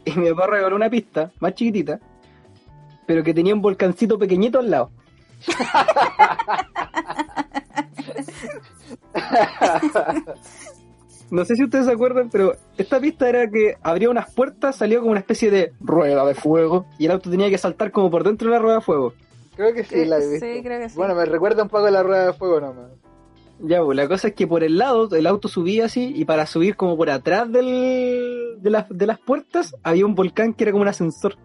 [0.05, 1.99] Y mi papá regaló una pista más chiquitita,
[3.09, 4.91] pero que tenía un volcancito pequeñito al lado.
[11.31, 14.99] No sé si ustedes se acuerdan, pero esta pista era que abría unas puertas, salió
[14.99, 18.23] como una especie de rueda de fuego y el auto tenía que saltar como por
[18.23, 19.13] dentro de la rueda de fuego.
[19.55, 20.95] Creo que sí, la he Sí, creo que sí.
[20.95, 22.89] Bueno, me recuerda un poco a la rueda de fuego nomás.
[23.59, 26.47] Ya, pues la cosa es que por el lado el auto subía así y para
[26.47, 30.71] subir como por atrás del, de, las, de las puertas había un volcán que era
[30.71, 31.35] como un ascensor.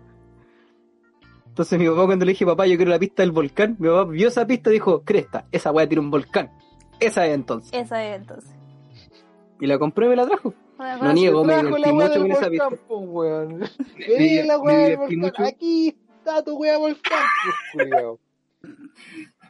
[1.54, 4.10] Entonces mi papá cuando le dije, papá, yo quiero la pista del volcán, mi papá
[4.10, 6.50] vio esa pista y dijo, cresta, esa weá tiene un volcán.
[6.98, 7.70] Esa es entonces.
[7.72, 8.50] Esa es entonces.
[9.60, 10.52] Y la compré y me la trajo.
[10.76, 12.94] Bueno, No niego, me divertí weá mucho con esa volcán, pista.
[12.96, 13.60] weón.
[14.08, 15.18] Vení la weá del volcán.
[15.20, 15.44] mucho.
[15.44, 17.22] Aquí está tu weá volcán,
[17.72, 18.18] pues, culiao.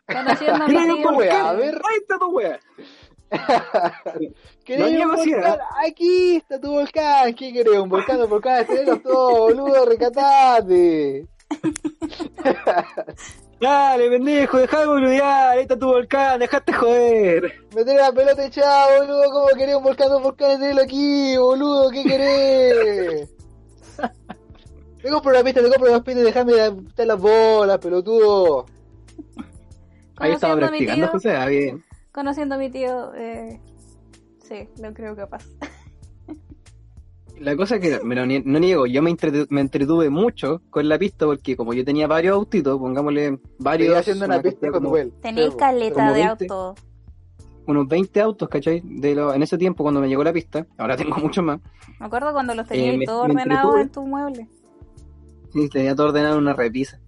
[0.06, 1.74] Conociendo weá, a ver.
[1.76, 2.60] Ahí está tu weá.
[4.66, 5.58] ¿Querés No un volcán?
[5.88, 7.32] Aquí está tu volcán.
[7.34, 7.78] ¿Qué querés?
[7.78, 8.20] ¿Un volcán?
[8.20, 8.60] ¿Un volcán?
[8.60, 11.26] Estrenos todo, boludo, recatate.
[13.60, 17.52] Dale, pendejo, dejá de boludear, ahí está tu volcán, dejaste joder.
[17.74, 19.30] Meter la pelota echada, boludo.
[19.30, 20.08] ¿Cómo querés un volcán?
[20.08, 21.90] Dos volcanes, tenelo aquí, boludo.
[21.90, 23.28] ¿Qué querés?
[25.02, 26.72] Te compro una pista, te compro dos pistas, déjame dar
[27.06, 28.64] las bolas, pelotudo.
[30.16, 31.84] Ahí estaba practicando, José, ah, bien.
[32.10, 33.60] conociendo a mi tío, eh,
[34.42, 35.44] sí, lo creo capaz.
[37.40, 40.62] La cosa es que, me lo nie- no niego, yo me, entretu- me entretuve mucho
[40.70, 43.88] con la pista porque como yo tenía varios autitos, pongámosle varios...
[43.88, 44.96] Estoy haciendo una pista con como.
[45.20, 46.44] Tenéis caleta de 20.
[46.44, 46.74] auto.
[47.66, 48.82] Unos 20 autos, ¿cachai?
[48.84, 51.60] De lo- en ese tiempo cuando me llegó la pista, ahora tengo muchos más.
[51.98, 53.80] Me acuerdo cuando los tenías Eh, me ordenados entretuve.
[53.82, 54.48] en tu mueble.
[55.52, 57.00] Sí, tenía todo ordenado en una repisa.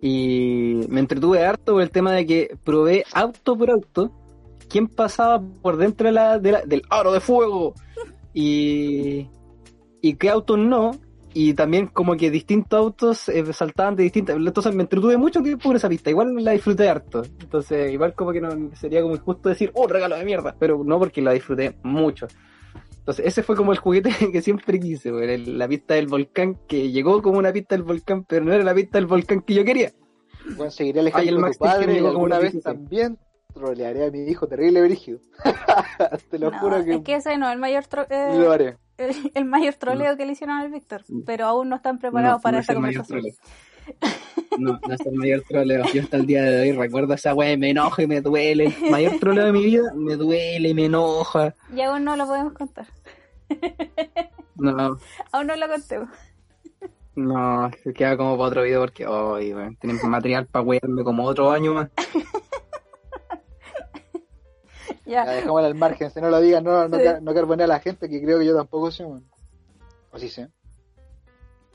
[0.00, 4.12] Y me entretuve harto por el tema de que probé auto por auto
[4.68, 7.74] quién pasaba por dentro de la, de la- del aro de fuego
[8.36, 9.30] y,
[10.02, 10.90] y qué autos no.
[11.32, 14.36] Y también como que distintos autos eh, saltaban de distintas...
[14.36, 16.10] Entonces me entretuve mucho tiempo por esa pista.
[16.10, 17.22] Igual la disfruté harto.
[17.40, 20.54] Entonces igual como que no sería como injusto decir, oh, regalo de mierda.
[20.58, 22.26] Pero no porque la disfruté mucho.
[22.98, 26.90] Entonces, ese fue como el juguete que siempre quise, güey, la pista del volcán, que
[26.90, 29.64] llegó como una pista del volcán, pero no era la pista del volcán que yo
[29.64, 29.92] quería.
[30.56, 32.64] Bueno, seguiré el Ay, el ejemplo de tu padre alguna una vez 16.
[32.64, 33.18] también
[33.56, 35.18] trolearé a mi hijo terrible brígido.
[36.30, 38.76] Te lo No, juro que, es que ese no el mayor, tro- eh, lo haré.
[38.98, 42.42] el, el mayor troleo que le hicieron al Víctor, pero aún no están preparados No,
[42.42, 43.36] para no esa es el mayor conversación.
[43.40, 44.16] troleo.
[44.58, 45.84] No, no es el mayor troleo.
[45.92, 48.74] Yo hasta el día de hoy recuerdo esa weá, me enoja y me duele.
[48.82, 51.54] El mayor troleo de mi vida, me duele y me enoja.
[51.74, 52.86] Y aún no lo podemos contar.
[54.56, 54.98] No,
[55.32, 56.08] Aún no lo contemos.
[57.14, 61.24] no, se queda como para otro video porque hoy, weón, tenemos material para wearme como
[61.24, 61.90] otro año más.
[65.06, 67.04] Ya, Ya, dejámoslo al margen, si no lo digan, no, no, Sí.
[67.04, 69.04] car- no carbonea a la gente, que creo que yo tampoco sé.
[69.04, 69.24] weón.
[70.12, 70.48] O sí sé.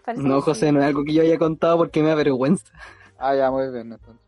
[0.04, 0.72] parece No, José, sí.
[0.72, 2.74] no es algo que yo haya contado porque me da vergüenza.
[3.18, 3.94] Ah, ya, muy bien.
[3.94, 4.22] Entonces,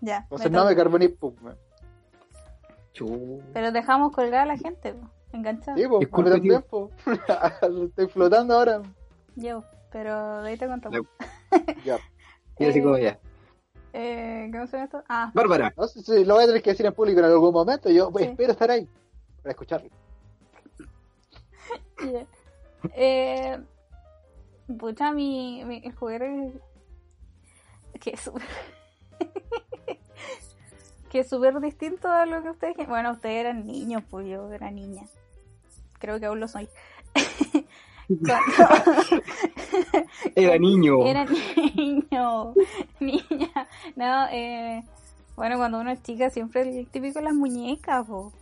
[0.00, 1.34] Ya, entonces me no me carboné, pues.
[1.42, 1.56] weón.
[2.92, 3.42] Chu.
[3.54, 5.76] Pero dejamos colgar a la gente, po, enganchada.
[5.76, 6.90] Sí, pues, mí también, pues.
[7.88, 8.82] Estoy flotando ahora.
[9.36, 11.00] Yo, pero de ahí te contamos.
[11.84, 11.98] Ya.
[12.58, 13.18] Y así como ya.
[13.92, 15.04] Eh, ¿Cómo se llama esto?
[15.08, 15.72] Ah, Bárbara.
[15.76, 17.90] No sé si lo voy a tener que decir en público en algún momento.
[17.90, 18.24] Yo Sí.
[18.24, 18.88] espero estar ahí
[19.42, 19.90] para escucharlo.
[22.12, 22.26] ya.
[22.94, 23.60] Eh,
[24.78, 26.52] pucha, mi, mi el juguete
[28.00, 28.42] que es súper
[31.10, 34.70] que es súper distinto a lo que ustedes bueno ustedes eran niños pues yo era
[34.72, 35.02] niña
[36.00, 36.68] creo que aún lo soy
[40.34, 41.06] Era niño.
[41.06, 42.54] Era niño,
[43.00, 43.68] niña.
[43.96, 44.82] No, eh,
[45.36, 48.32] bueno, cuando uno es chica siempre el típico las muñecas, po.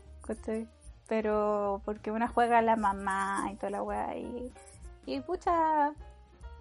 [1.09, 4.17] Pero porque una juega a la mamá y toda la weá.
[4.17, 4.53] Y,
[5.07, 5.93] y pucha,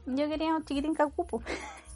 [0.06, 1.42] yo quería un chiquitín cacupo.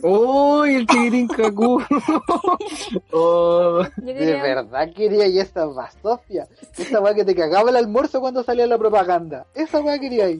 [0.00, 1.82] ¡Uy, el chiquitín cacú!
[3.12, 6.46] oh, De verdad quería y esta basofia.
[6.78, 9.46] Esa weá que te cagaba el almuerzo cuando salía la propaganda.
[9.54, 10.26] Esa weá quería.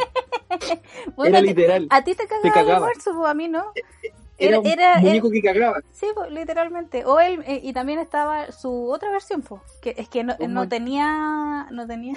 [1.17, 1.87] Bueno, era literal.
[1.91, 2.75] A ti te cagaba, el cagaba.
[2.77, 3.73] almuerzo, pues a mí no.
[4.37, 5.81] Era un era- muñeco que cagaba.
[5.93, 7.05] Sí, po, literalmente.
[7.07, 10.69] O él, eh, y también estaba su otra versión, po, que es que no, no
[10.69, 12.15] tenía, no tenía,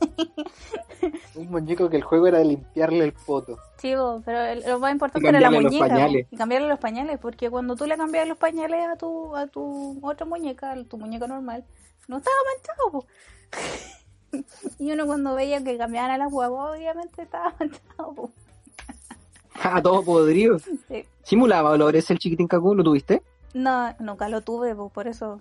[1.34, 3.58] Un muñeco que el juego era de limpiarle el poto.
[3.78, 6.26] sí, po, pero el- lo más importante era la muñeca, po, pañales.
[6.30, 9.98] y cambiarle los pañales, porque cuando tú le cambias los pañales a tu, a tu
[10.02, 11.64] otra muñeca, a tu muñeca normal,
[12.08, 13.06] no estaba manchado, po.
[14.78, 18.30] y uno cuando veía que cambiaban a las huevos, obviamente estaba manchado, po.
[19.62, 20.58] Ah, todo podrido.
[20.58, 21.04] Sí.
[21.22, 22.74] ¿Simulaba olores el chiquitín cacú?
[22.74, 23.22] ¿Lo tuviste?
[23.54, 25.40] No, nunca lo tuve, pues, por eso.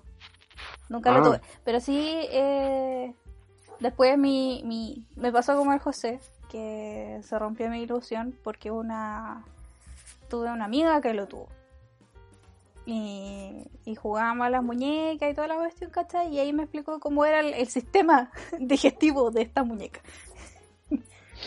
[0.89, 1.18] Nunca Ah.
[1.20, 1.41] lo tuve.
[1.64, 3.14] Pero sí, eh,
[3.80, 6.19] después mi, mi, me pasó como el José,
[6.49, 9.43] que se rompió mi ilusión porque una
[10.30, 11.47] tuve una amiga que lo tuvo.
[12.86, 16.34] Y, y jugábamos a las muñecas y toda la cuestión, ¿cachai?
[16.34, 20.01] Y ahí me explicó cómo era el, sistema digestivo de esta muñeca.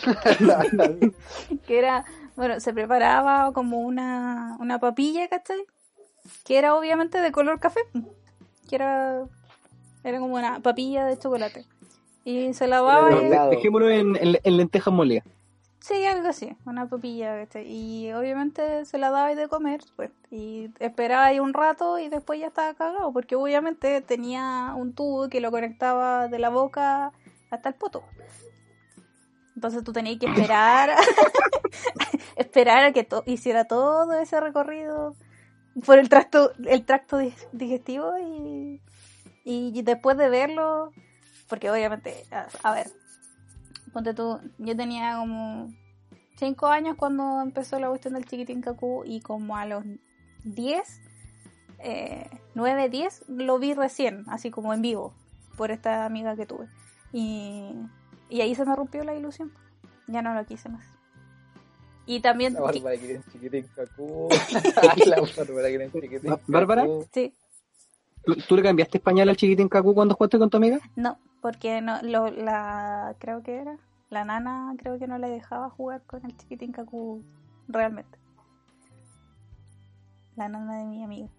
[1.65, 2.05] que era,
[2.35, 5.65] bueno, se preparaba como una, una papilla, ¿cachai?
[6.45, 7.81] Que era obviamente de color café,
[8.69, 9.23] que era,
[10.03, 11.65] era como una papilla de chocolate.
[12.23, 15.25] Y se lavaba de- Dejémoslo en, en, en lentejas molidas.
[15.79, 17.47] Sí, algo así, una papilla.
[17.65, 22.39] Y obviamente se la daba de comer, pues, y esperaba ahí un rato y después
[22.39, 27.11] ya estaba cagado, porque obviamente tenía un tubo que lo conectaba de la boca
[27.49, 28.03] hasta el poto.
[29.55, 30.91] Entonces tú tenías que esperar,
[32.35, 35.15] esperar a que to- hiciera todo ese recorrido
[35.85, 38.81] por el tracto, el tracto di- digestivo y,
[39.43, 40.91] y después de verlo,
[41.51, 42.87] porque obviamente, a, a ver,
[43.91, 45.67] ponte tú, yo tenía como
[46.37, 49.83] 5 años cuando empezó la cuestión del chiquitín cacú y como a los
[50.45, 51.01] 10,
[51.79, 55.13] eh, 9, 10, lo vi recién, así como en vivo,
[55.57, 56.69] por esta amiga que tuve.
[57.11, 57.75] Y,
[58.29, 59.51] y ahí se me rompió la ilusión.
[60.07, 60.85] Ya no lo quise más.
[62.05, 64.29] Y también, La Bárbara que chiquitín cacú.
[65.05, 66.83] La Bárbara que chiquitín ¿Bárbara?
[66.83, 67.05] cacú.
[67.13, 67.35] sí,
[68.23, 70.79] ¿Tú, le cambiaste español al chiquitín Kaku cuando jugaste con tu amiga?
[70.95, 73.77] no, porque no, lo, la, creo que era,
[74.09, 77.23] la nana creo que no le dejaba jugar con el chiquitín cacú
[77.67, 78.19] realmente.
[80.35, 81.29] La nana de mi amiga.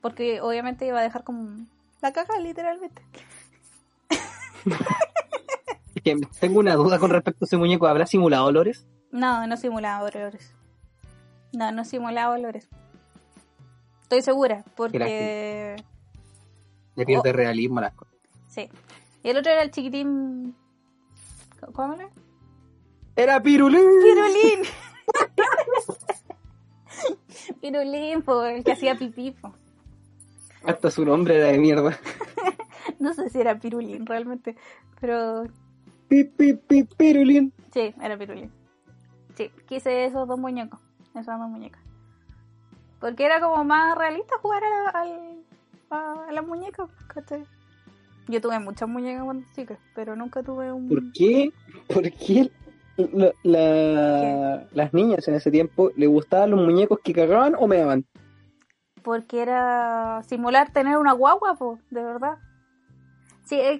[0.00, 1.66] Porque obviamente iba a dejar como
[2.02, 3.02] la caja literalmente.
[6.40, 7.86] Tengo una duda con respecto a ese muñeco.
[7.86, 8.86] ¿Habrá simulado olores?
[9.10, 10.54] No, no simulaba olores.
[11.52, 12.68] No, no simulaba olores.
[14.06, 15.76] Estoy segura, porque...
[16.94, 17.32] Le pierde Oh.
[17.32, 18.14] realismo las cosas.
[18.48, 18.68] Sí.
[19.24, 20.54] Y el otro era el chiquitín...
[21.72, 22.08] ¿Cómo era?
[23.16, 23.80] ¡Era Pirulín!
[24.02, 24.60] ¡Pirulín!
[27.60, 29.32] Pirulín, po, el que hacía pipí.
[29.32, 29.52] po.
[30.64, 31.98] Hasta su nombre era de mierda.
[33.00, 34.56] No sé si era Pirulín realmente,
[35.00, 35.42] pero
[36.08, 37.52] Pi, pi, pi, Pirulín.
[37.74, 38.50] sí, era Pirulín.
[39.34, 40.78] Sí, quise esos dos muñecos,
[41.10, 41.82] esas dos muñecas.
[43.00, 45.04] Porque era como más realista jugar a,
[45.90, 47.44] a, a las muñecas, ¿cachai?
[48.28, 50.88] Yo tuve muchas muñecas cuando chica, pero nunca tuve un...
[50.88, 51.50] ¿Por qué?
[51.92, 52.50] ¿Por qué
[52.96, 57.76] la- la- las niñas en ese tiempo le gustaban los muñecos que cagaban o me
[57.78, 58.04] daban?
[59.02, 62.38] Porque era simular tener una guagua, po, de verdad.
[63.44, 63.78] Sí, es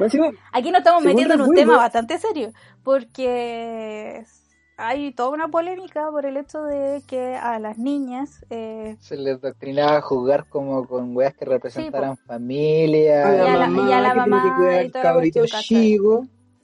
[0.00, 2.50] Encima, aquí nos estamos Según metiendo en un tema bastante serio,
[2.82, 4.24] porque
[4.76, 9.40] hay toda una polémica por el hecho de que a las niñas eh, Se les
[9.40, 14.14] doctrinaba a jugar como con weas que representaran a familia Y a la- y a
[14.14, 14.94] mamá que y la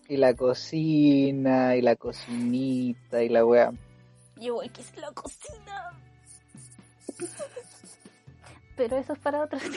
[0.09, 3.73] y la cocina y la cocinita y la wea.
[4.37, 5.93] yo voy que es la cocina.
[8.77, 9.59] Pero eso es para otro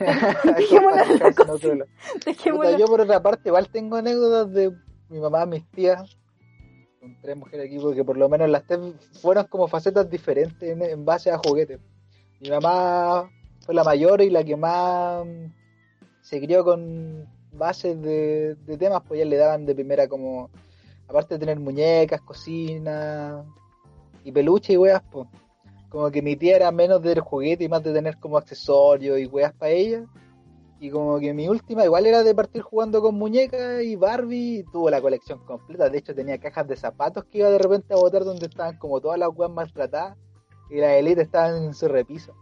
[0.56, 1.04] Dejémoslo
[1.46, 2.78] No, no, no.
[2.78, 4.72] Yo por otra parte igual tengo anécdotas de
[5.08, 6.16] mi mamá, mis tías,
[7.02, 8.78] con tres mujeres aquí, porque por lo menos las tres
[9.20, 11.80] fueron como facetas diferentes en, base a juguetes.
[12.40, 13.28] Mi mamá
[13.60, 15.26] fue la mayor y la que más
[16.20, 20.48] se crió con bases de, de temas, pues ya le daban de primera como,
[21.08, 23.44] aparte de tener muñecas, cocina
[24.22, 25.26] y peluche y weas, pues.
[25.88, 29.26] Como que mi tía era menos del juguete y más de tener como accesorios y
[29.26, 30.06] weas para ella.
[30.82, 34.62] Y como que mi última igual era de partir jugando con muñecas y Barbie y
[34.64, 35.88] tuvo la colección completa.
[35.88, 39.00] De hecho tenía cajas de zapatos que iba de repente a botar donde estaban como
[39.00, 40.18] todas las weas maltratadas
[40.70, 42.32] y las élites estaban en su repisa.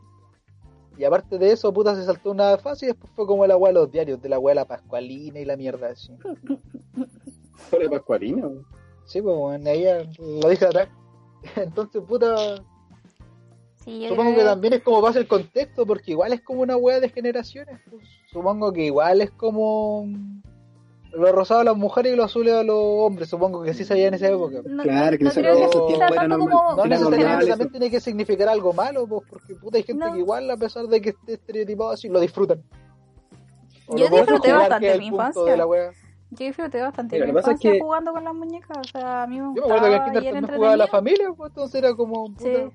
[0.97, 3.75] Y aparte de eso, puta, se saltó una fase y después fue como la wea
[3.75, 6.17] de los diarios, de la wea de la Pascualina y la mierda así.
[7.79, 8.49] De Pascualina.
[9.05, 10.89] Sí, pues bueno, ella lo dije atrás.
[11.57, 12.57] Entonces, puta,
[13.85, 16.77] Sí, Supongo creo que también es como base el contexto, porque igual es como una
[16.77, 17.81] wea de generaciones.
[17.89, 18.03] pues.
[18.33, 20.07] Supongo que igual es como
[21.13, 23.29] lo rosado a las mujeres y lo azul a los hombres.
[23.29, 24.59] Supongo que así se veía en esa época.
[24.65, 25.57] No, Claro, que no en ese- creo
[26.13, 26.39] era normal.
[26.39, 27.71] como- No necesariamente eso.
[27.71, 30.13] tiene que significar algo malo, pues, porque puta hay gente No.
[30.13, 32.63] que igual, a pesar de que esté estereotipado así, lo disfrutan.
[33.89, 35.43] O Yo lo disfruté bastante que mi infancia.
[35.43, 35.91] de la wea.
[36.31, 38.79] Yo disfruté bastante Mira, mi que es infancia que- jugando con las muñecas.
[38.79, 41.33] O sea, a mí me Yo me gustaba acuerdo que también jugaba a la familia,
[41.37, 42.27] pues entonces era como.
[42.27, 42.71] puta, Sí.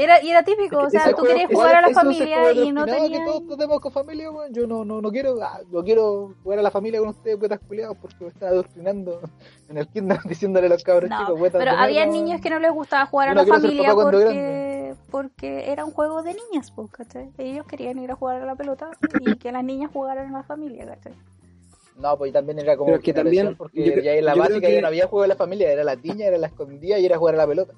[0.00, 2.84] Era, y era típico, o sea, tú juego- querías jugar a la familia y no
[2.84, 3.10] tenías...
[3.10, 4.54] que todos tenemos con familia, weón.
[4.54, 7.58] Yo no, no, no quiero, ah, no quiero jugar a la familia con ustedes, puetas
[7.58, 9.20] culiados, porque me están adoctrinando
[9.68, 12.70] en el kinder diciéndole a los cabros No, chicos, pero había niños que no les
[12.70, 17.30] gustaba jugar a la familia porque, porque era un juego de niñas, pues, ¿cachai?
[17.36, 18.90] Ellos querían ir a jugar a la pelota
[19.20, 21.14] y que las niñas jugaran a la familia, ¿cachai?
[21.96, 22.92] No, pues también era como.
[22.92, 25.28] Pero que también, Porque yo ya en la básica que- ya no había juego de
[25.28, 27.72] la familia, era la niña, era la escondida y era jugar a la pelota.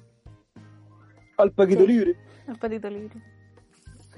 [1.37, 1.87] Al paquito Sí.
[1.87, 2.15] libre.
[2.47, 3.15] El patito libre.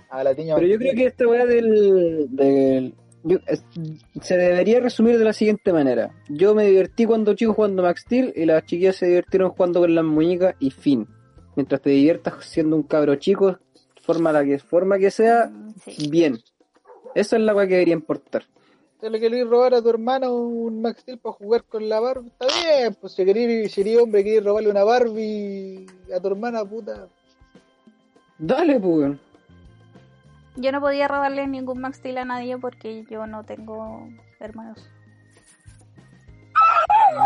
[0.10, 0.54] a la tiña.
[0.56, 2.28] Pero yo creo que esta weá del.
[2.30, 2.94] del
[3.24, 3.66] yo- es-
[4.22, 6.12] se debería resumir de la siguiente manera.
[6.30, 9.96] Yo me divertí cuando chico jugando Max Steel y las chiquillas se divirtieron jugando con
[9.96, 11.08] las muñecas y fin.
[11.56, 13.58] Mientras te diviertas siendo un cabro chico,
[14.04, 16.10] forma la que forma que sea, Mm, Sí.
[16.10, 16.38] bien.
[17.16, 18.44] Eso es la weá que debería importar.
[19.04, 22.30] Si le querés robar a tu hermano un Max Steel para jugar con la Barbie,
[22.30, 22.96] está bien.
[23.02, 25.86] Pues si querés, si eres hombre, querés robarle una Barbie
[26.16, 27.10] a tu hermana, puta.
[28.38, 29.18] Dale, pues.
[30.56, 34.08] Yo no podía robarle ningún Max Steel a nadie porque yo no tengo
[34.40, 34.90] hermanos.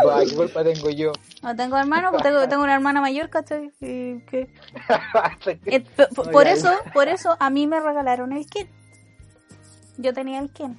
[0.04, 1.12] Bah, ¿qué culpa tengo yo?
[1.44, 3.70] No tengo hermanos, pues tengo, tengo una hermana mayor, ¿cachai?
[3.80, 4.52] Y que-
[5.66, 5.84] Eh,
[6.32, 8.68] por ya, eso, por eso a mí me regalaron el Ken.
[9.96, 10.76] Yo tenía el Ken.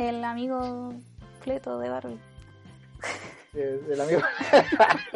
[0.00, 0.94] El amigo
[1.42, 2.18] Cleto de Barbie.
[3.52, 4.22] Eh, el amigo.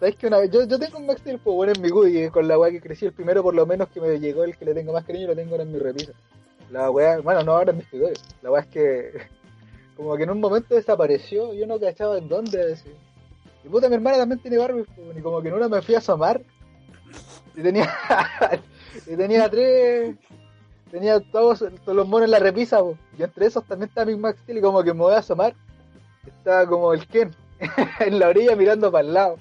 [0.00, 0.50] ¿Sabes que una vez?
[0.50, 2.80] Yo, yo tengo un Max pues bueno, en mi Goody, que con la weá que
[2.80, 5.28] crecí, el primero por lo menos que me llegó, el que le tengo más cariño,
[5.28, 6.10] lo tengo ahora en mi repisa.
[6.72, 8.16] La weá, bueno, no ahora en mi escritorio.
[8.42, 9.12] La weá es que,
[9.96, 12.72] como que en un momento desapareció, yo no cachaba en dónde.
[12.72, 12.90] Así.
[13.62, 15.94] Y puta, mi hermana también tiene Barbie, pues, y como que en una me fui
[15.94, 16.42] a asomar,
[17.54, 17.88] y tenía,
[19.06, 20.16] y tenía tres.
[20.90, 22.80] Tenía todos, todos los monos en la repisa,
[23.18, 25.54] y entre esos también estaba mi Max Steel, y como que me voy a asomar,
[26.26, 27.34] estaba como el Ken
[28.00, 29.36] en la orilla mirando para el lado.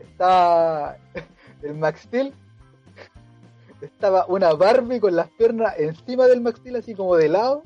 [0.00, 0.96] Estaba
[1.62, 2.32] el Max Steel.
[3.80, 7.62] Estaba una Barbie con las piernas encima del Max Steel, así como de lado.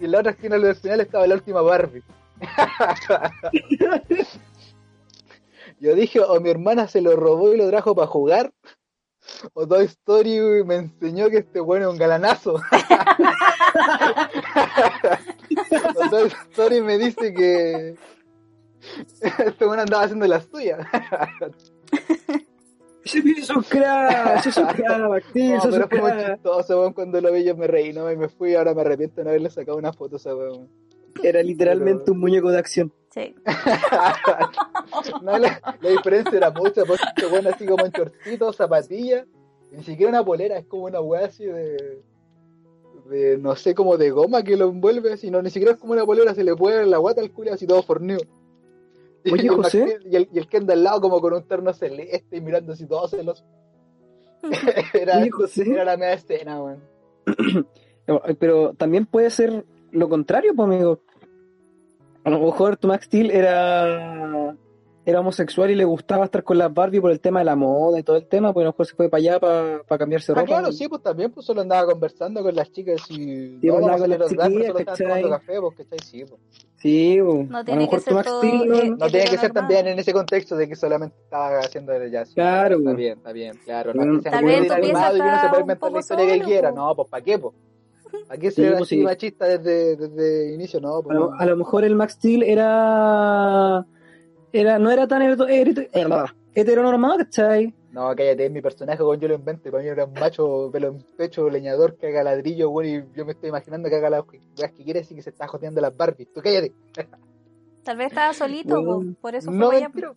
[0.00, 2.02] Y en la otra esquina del final estaba la última Barbie.
[5.80, 8.52] Yo dije, o mi hermana se lo robó y lo trajo para jugar.
[9.54, 12.54] O Toy Story me enseñó que este bueno es un galanazo.
[15.94, 17.94] o Toy Story me dice que
[19.38, 20.86] este bueno andaba haciendo las suyas.
[23.04, 26.34] Eso es crack, eso es crack, eso pero es fue muy crack.
[26.34, 29.16] chistoso, weón, cuando lo vi yo me reí, no, y me fui, ahora me arrepiento
[29.16, 30.68] de no haberle sacado una foto a esa weón.
[31.20, 32.92] Era literalmente un muñeco de acción.
[33.12, 33.34] Sí.
[35.22, 39.26] no, la, la diferencia era mucha, pues este weón así como en chorcito, zapatillas,
[39.70, 42.02] ni siquiera una polera, es como una weá así de,
[43.10, 45.92] de, no sé, como de goma que lo envuelve, así, no, ni siquiera es como
[45.92, 48.20] una polera, se le puede la guata al culo así todo fornido.
[49.24, 49.98] Y, Oye, José.
[50.04, 52.72] Y el, y el Ken de al lado como con un terno celeste y mirando
[52.72, 53.44] así todo celoso.
[54.94, 55.70] era, Oye, José.
[55.70, 56.82] era la media escena, weón.
[58.40, 61.02] Pero también puede ser lo contrario, pues, amigo.
[62.24, 64.54] A lo mejor tu Max Steel era,
[65.04, 67.98] era homosexual y le gustaba estar con las Barbie por el tema de la moda
[67.98, 70.36] y todo el tema, pues a lo mejor se fue para allá para cambiarse Ah,
[70.36, 70.46] ropa.
[70.46, 73.88] claro, sí, pues también pues solo andaba conversando con las chicas y Sí, pues, vamos
[73.90, 75.06] andaba a con las pero chiquillas, solo estaban ¿cachai?
[75.22, 75.98] tomando café, pues, ¿cachai?
[76.08, 76.40] Sí, pues.
[76.76, 79.06] Sí, pues, No a lo tiene que mejor ser tu Max todo, Steel no- No
[79.10, 82.30] tiene que ser también en ese contexto de que solamente estaba haciendo el jazz.
[82.34, 82.96] Claro, Está pues.
[82.96, 83.94] bien, está bien, claro.
[83.94, 86.70] No Tal vez y uno se puede inventar la historia que quiera.
[86.70, 87.54] No, pues ¿para qué, pues?
[88.28, 89.02] ¿Para qué Sí, ser pues, así sí.
[89.02, 90.80] machista desde, desde inicio?
[90.80, 91.16] No, A pues.
[91.16, 93.86] lo, a lo mejor el Max Steel era,
[94.52, 97.74] era no era tan hetero- heteronormado, ¿cachai?
[97.90, 99.70] No, cállate, es mi personaje, weón, yo lo inventé.
[99.70, 103.26] Para mí era un macho, pelo en pecho, leñador que haga ladrillo, weón, y yo
[103.26, 104.22] me estoy imaginando que haga las
[104.58, 106.32] weas que quiere y que se está joteando las Barbies.
[106.32, 106.72] Tú cállate.
[107.82, 109.14] Tal vez estaba solito, Bueno.
[109.16, 109.88] po, por eso fue No, allá.
[109.90, 110.14] mentira.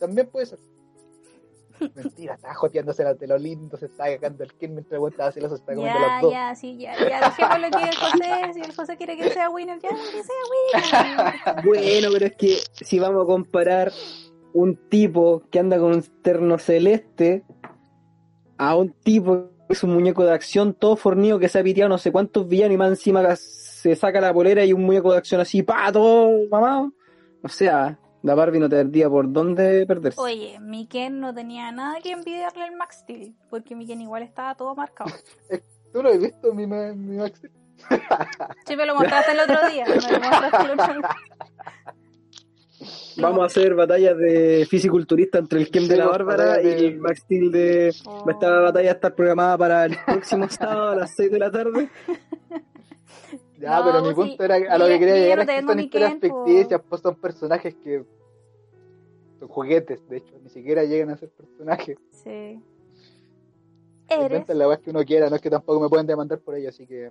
[0.00, 0.58] También puede ser.
[1.94, 5.12] Mentira, estaba joteándose la- de lo lindo, se estaba cagando el Ken mientras el weón
[5.12, 6.32] estaba celoso, se estaba comiendo Ya, las dos.
[6.32, 9.50] ya, sí, ya, ya, dejemos lo que el José, si el José quiere que sea
[9.50, 11.64] winner, ya, que sea winner.
[11.64, 13.92] Bueno, pero es que si vamos a comparar
[14.52, 17.44] un tipo que anda con un terno celeste
[18.56, 21.90] a un tipo que es un muñeco de acción todo fornido que se ha piteado
[21.90, 25.18] no sé cuántos villanos y más encima se saca la polera y un muñeco de
[25.18, 26.92] acción así, pa, todo mamado.
[27.42, 30.20] O sea, la Barbie no tendría por dónde perderse.
[30.20, 34.22] Oye, mi Ken no tenía nada que envidiarle al Max Steel, porque mi Ken igual
[34.22, 35.10] estaba todo marcado.
[35.92, 37.40] ¿Tú lo has visto, mi, ma- mi Max?
[38.66, 41.08] Sí, me lo mostraste el otro día, me lo mostraste el otro día.
[43.20, 46.76] Vamos a hacer batallas de fisiculturista entre el Ken Sí, de la Bárbara y de-
[46.86, 47.92] el Max Steel de...
[48.04, 48.24] Oh.
[48.30, 51.88] Esta batalla está programada para el próximo sábado a las 6 de la tarde.
[53.58, 55.42] Ya, No, pero mi sí, punto era a lo yo que quería yo llegar no
[55.42, 58.04] es que son historias ficticias, pues son personajes que
[59.40, 61.96] son juguetes, de hecho, ni siquiera llegan a ser personajes.
[62.12, 62.60] Sí.
[64.08, 64.48] Eres.
[64.48, 66.86] La weá que uno quiera, no es que tampoco me pueden demandar por ello, así
[66.86, 67.10] que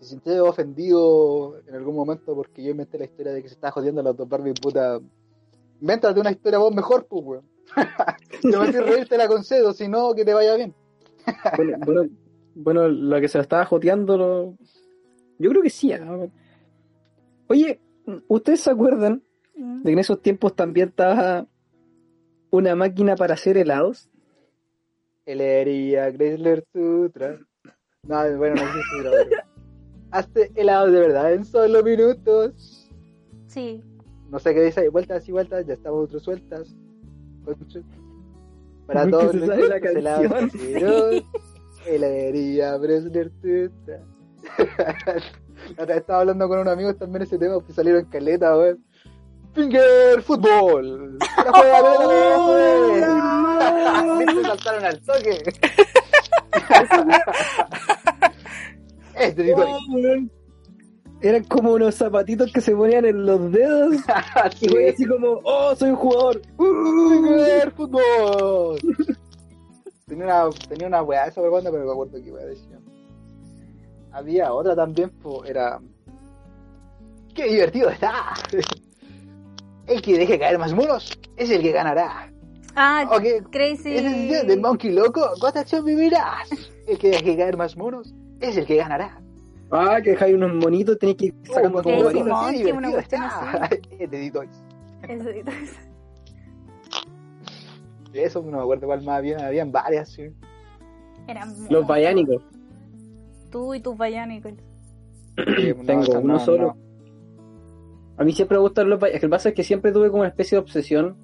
[0.00, 3.70] si sientes ofendido en algún momento porque yo inventé la historia de que se está
[3.70, 5.00] jodiendo a los dos Barbie, puta,
[5.80, 7.44] invéntate una historia vos mejor, pues, weón.
[8.40, 10.74] si me reír, te la concedo, si no, que te vaya bien.
[11.56, 12.08] Bueno, bueno,
[12.54, 14.54] bueno, lo que se la estaba joteando, lo-
[15.38, 15.92] yo creo que sí.
[15.92, 16.26] ¿ah?
[17.48, 17.80] Oye,
[18.28, 19.22] ¿ustedes se acuerdan
[19.58, 19.78] Mm.
[19.78, 21.46] de que en esos tiempos también estaba
[22.50, 24.08] una máquina para hacer helados?
[25.26, 27.38] Helería Chrysler Sutra.
[28.04, 29.10] No, bueno, no sé si pero...
[30.10, 32.88] Hazte helado de verdad en solo minutos.
[33.46, 33.82] Sí.
[34.30, 36.74] No sé qué dice ahí, vueltas y vueltas, ya estamos otros sueltas.
[38.86, 41.24] Para todos los la helados caseros,
[41.86, 44.02] Heladería Bresler Sutra.
[45.88, 48.84] Estaba hablando con un amigo también ese tema, que salieron caleta, weón.
[49.54, 51.18] Finger Fútbol.
[51.18, 51.82] La juega,
[54.42, 55.42] saltaron al toque.
[59.14, 59.78] Este Oh.
[61.20, 63.96] Eran como unos zapatitos que se ponían en los dedos.
[64.60, 66.40] Y fue así como, oh, soy un jugador.
[66.56, 68.78] Finger Fútbol.
[70.06, 72.78] Tenía una, tenía una weá esa banda, pero no me acuerdo qué weá decía.
[74.18, 75.78] Había otra también, pues, era.
[77.34, 78.34] ¡Qué divertido está!
[79.86, 82.30] El que deje caer más monos es el que ganará.
[82.74, 83.08] Ah,
[83.50, 83.94] Crazy.
[83.94, 85.24] ¿Ese es el día del Monkey Loco?
[85.40, 86.50] ¿Cuánta acción vivirás?
[86.86, 89.20] El que deje caer más monos es el que ganará.
[89.70, 92.26] Ah, que dejáis unos monitos, tenéis que ir sacando Oh, como Crazy varitas.
[92.26, 93.70] Monkey, qué divertido una cuestión está.
[95.08, 95.44] El de.
[98.24, 100.30] Eso, no me acuerdo cuál más había, habían varias, sí.
[101.28, 102.42] Eran Los bayánicos.
[103.50, 104.52] Tú y tus bayánicos.
[105.36, 106.76] Sí, no, Tengo uno no, solo.
[106.76, 106.76] no.
[108.16, 109.22] A mí siempre me gustaron los bayánicos.
[109.22, 111.16] Lo que pasa es que siempre tuve como una especie de obsesión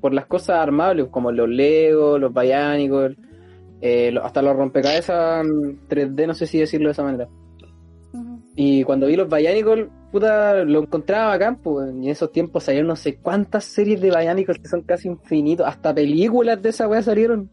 [0.00, 3.12] por las cosas armables, como los Legos, los bayánicos,
[3.80, 7.28] eh, hasta los rompecabezas mm, 3D, no sé si decirlo de esa manera.
[8.54, 12.88] Y cuando vi los Bionicles, puta, lo encontraba bacán, pues, y en esos tiempos salieron
[12.88, 17.02] no sé cuántas series de Bionicles que son casi infinitos, hasta películas de esa weá
[17.02, 17.50] salieron.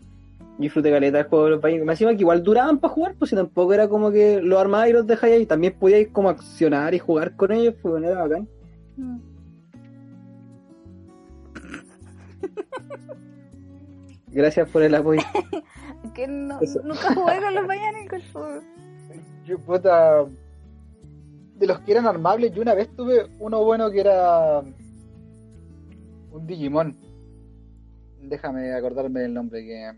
[0.60, 1.86] Disfruté caleta el juego de los Bionicles.
[1.86, 4.90] Me decían que igual duraban para jugar, pues si tampoco era como que los armabas
[4.90, 8.22] y los dejáis ahí, también podíais como accionar y jugar con ellos, pues bueno, era
[8.24, 8.48] bacán.
[8.98, 9.20] Mm.
[14.28, 15.22] Gracias por el apoyo.
[16.14, 16.82] Que no, Eso.
[16.84, 17.66] nunca jugué con los
[18.32, 18.64] pues.
[19.46, 20.26] Yo, puta,
[21.56, 24.62] de los que eran armables, yo una vez tuve uno bueno que era
[26.32, 26.96] un Digimon.
[28.22, 29.92] Déjame acordarme del nombre que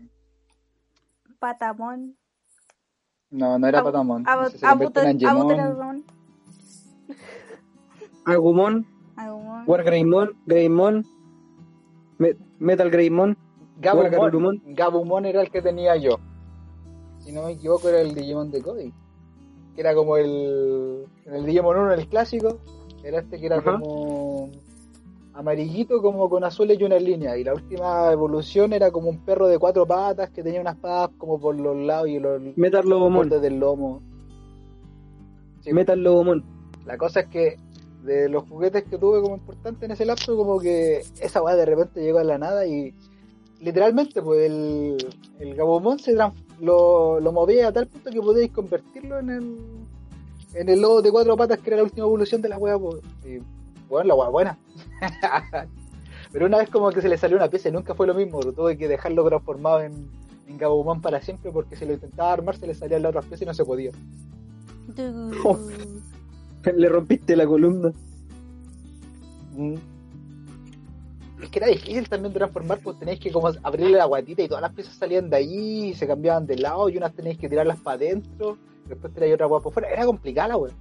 [1.42, 2.16] Patamón.
[3.30, 4.24] no, no era Angemon.
[4.28, 6.04] Abuteramón.
[8.24, 8.86] Agumon,
[9.16, 9.64] Agumon.
[9.66, 11.04] Wargreymon, Greymon,
[12.18, 13.36] Me- Metal Greymon.
[13.80, 14.62] Gabumon.
[14.66, 16.20] Gabumon era el que tenía yo.
[17.18, 18.94] Si no me equivoco era el Digimon de Cody.
[19.74, 22.60] Que era como el en el Digimon 1 el clásico,
[23.02, 23.80] era este que era Ajá.
[23.80, 24.50] como
[25.34, 29.48] amarillito como con azules y una línea y la última evolución era como un perro
[29.48, 33.28] de cuatro patas que tenía unas patas como por los lados y los Metal Lobomon.
[33.28, 34.02] bordes del lomo.
[35.60, 36.44] Sí, Metal Lobomon.
[36.86, 37.56] La cosa es que
[38.04, 41.64] de los juguetes que tuve como importante en ese lapso, como que esa weá de
[41.66, 42.92] repente llegó a la nada y
[43.60, 44.96] literalmente pues el,
[45.38, 49.56] el Gabumon se trans- lo, lo movía a tal punto que podíais convertirlo en el
[50.54, 53.00] en el lobo de cuatro patas que era la última evolución de la weá pues.
[53.24, 53.38] y
[53.88, 54.58] bueno la weá buena
[56.32, 58.40] pero una vez como que se le salió una pieza y nunca fue lo mismo
[58.40, 60.08] tuve que dejarlo transformado en,
[60.46, 63.46] en para siempre porque si lo intentaba armar se le salían las otras piezas y
[63.46, 63.92] no se podía
[65.44, 65.58] Oh.
[66.76, 67.92] Le rompiste la columna.
[69.56, 69.74] Mm.
[71.42, 74.62] Es que era difícil también transformar, pues tenéis que como abrirle la guatita y todas
[74.62, 77.80] las piezas salían de ahí y se cambiaban de lado y unas tenéis que tirarlas
[77.80, 79.90] para adentro, después tiráis otra guapa por fuera.
[79.90, 80.72] Era complicada la wea.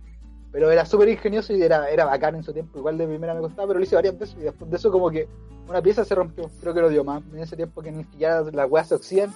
[0.51, 2.77] Pero era súper ingenioso y era, era bacán en su tiempo.
[2.79, 5.09] Igual de primera me costaba, pero lo hice varias veces y después de eso como
[5.09, 5.27] que
[5.69, 6.49] una pieza se rompió.
[6.59, 7.23] Creo que lo dio más.
[7.31, 9.33] En ese tiempo que ni siquiera las weas se oxidan,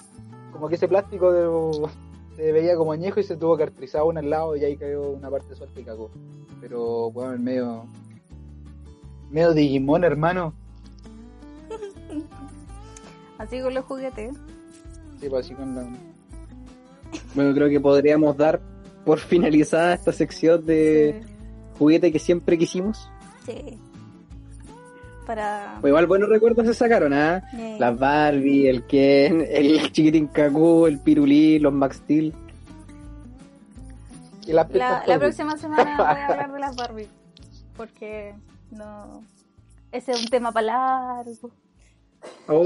[0.52, 1.88] como que ese plástico de-
[2.36, 5.12] se veía como añejo y se tuvo que artrizar una al lado y ahí cayó
[5.12, 6.12] una parte suelta y cagó.
[6.60, 7.86] Pero bueno, en medio...
[9.32, 10.54] Medio Digimon, hermano.
[13.38, 14.36] Así con los juguetes.
[15.20, 15.88] Sí, pues así con la...
[17.34, 18.60] Bueno, creo que podríamos dar
[19.06, 21.24] por finalizada esta sección de
[21.78, 23.10] juguete que siempre quisimos.
[23.46, 23.80] Sí.
[25.26, 25.78] Para.
[25.82, 27.44] Pues igual buenos recuerdos se sacaron, ¿ah?
[27.54, 32.34] Eh, Las Barbie, el Ken, el chiquitín Kaku, el Pirulí, los Max Steel.
[34.48, 37.08] Y las la, la próxima semana voy a hablar de las Barbie.
[37.76, 38.36] Porque
[38.72, 39.22] no.
[39.92, 41.52] Ese es un tema para largo.
[42.48, 42.64] Oh,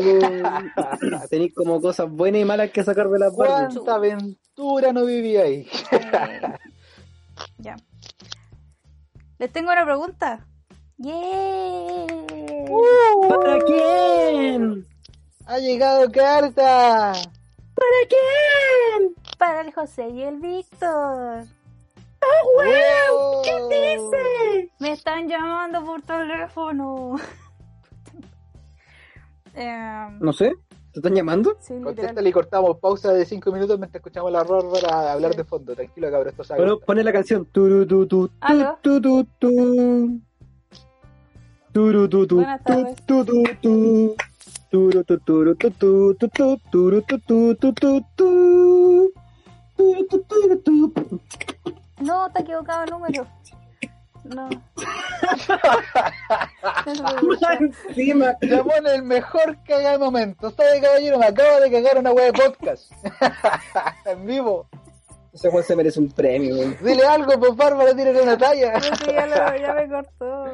[1.29, 3.73] tenéis como cosas buenas y malas que sacar de las Barbie.
[3.75, 5.67] ¿Cuánta aventura no viví ahí?
[7.57, 7.77] Ya.
[9.37, 10.45] Les tengo una pregunta.
[10.97, 12.07] ¡Yeah!
[13.29, 14.85] ¿Para quién?
[15.45, 17.13] ¡Ha llegado carta!
[17.73, 19.15] ¿Para quién?
[19.37, 21.45] Para el José y el Víctor.
[22.55, 23.41] ¡Wow!
[23.43, 24.71] ¿Qué dice?
[24.79, 27.15] Me están llamando por teléfono.
[29.59, 30.55] Em, No sé.
[30.93, 31.57] ¿Te están llamando?
[31.59, 31.75] Sí.
[31.83, 35.75] Contéstale y cortamos pausa de 5 minutos mientras escuchamos la horror para hablar de fondo.
[35.75, 36.61] Tranquilo, cabrón, esto sabe.
[36.61, 37.45] Bueno, pone la canción.
[37.45, 40.19] Turu, tu, tu, tu, tu, tu, tu.
[41.73, 43.05] Turu, tu, tu, tu, tardes.
[43.05, 44.15] tu, tu, tu.
[44.71, 49.13] Turu, tu, turu, tu, tu, tu, tu, turu, tu, tu, tu, tu, tu.
[49.77, 50.93] Turu, tu, turu, tu.
[52.01, 53.27] No, está equivocado el número.
[54.35, 54.49] No.
[57.59, 58.35] Encima.
[58.41, 60.49] Llamó en el mejor caga de momento.
[60.51, 61.19] ¿Sabe, caballero?
[61.19, 62.91] Me acabo de cagar una wea de podcast.
[64.05, 64.67] en vivo.
[65.33, 66.75] Ese Juan se merece un premio, weón.
[66.81, 68.79] Dile algo, por Bárbara, tírale una talla.
[68.81, 70.45] Sí, ya, lo- ya me cortó.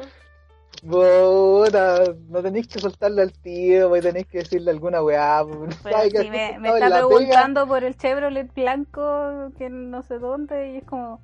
[0.86, 5.42] Puta, no tenéis que soltarle al tío, pues tenéis que decirle alguna weá.
[5.44, 5.76] pues.
[5.82, 7.06] Pero ¿Sabe que si me, me está pega?
[7.08, 11.20] preguntando por el Chevrolet blanco que no sé dónde y es como...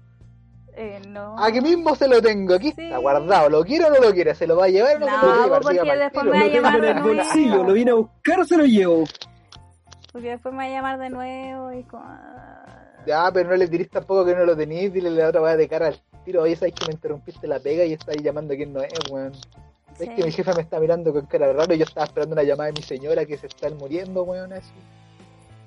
[0.74, 1.36] Eh, no.
[1.38, 2.82] Aquí mismo se lo tengo, aquí Sí.
[2.82, 3.48] está guardado.
[3.50, 4.34] ¿Lo quiere o no lo quiere?
[4.34, 5.62] ¿Se lo va a llevar o no, No, se lo va a llevar?
[5.62, 7.14] porque después me va a llamar en de nuevo.
[7.14, 9.04] bolsillo, lo vine a buscar o se lo llevo.
[10.12, 12.02] Porque después me va a llamar de nuevo y como...
[12.06, 12.64] ah.
[13.06, 15.68] Ya, pero no le tirís tampoco que no lo tenéis, dile la otra weá de
[15.68, 16.42] cara al tiro.
[16.42, 19.32] Oye, sabes que me interrumpiste la pega y estás llamando a quien no es, weón.
[19.32, 20.08] Es Sí.
[20.08, 22.68] que mi jefa me está mirando con cara raro y yo estaba esperando una llamada
[22.68, 24.72] de mi señora que se está muriendo, weón, así.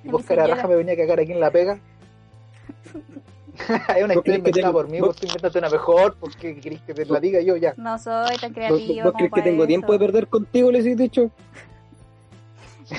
[0.03, 1.77] Y vos cara raja me venía a cagar aquí en la pega.
[3.97, 6.59] es una ¿Vos que inventada tengo- por mí, vos- vos tú inventate una mejor, porque
[6.59, 7.73] querés que te la diga yo ya.
[7.77, 9.03] No soy tan ¿Vos, creativa.
[9.05, 9.67] vos como crees que tengo eso.
[9.67, 10.71] tiempo de perder contigo?
[10.71, 11.31] Les he dicho.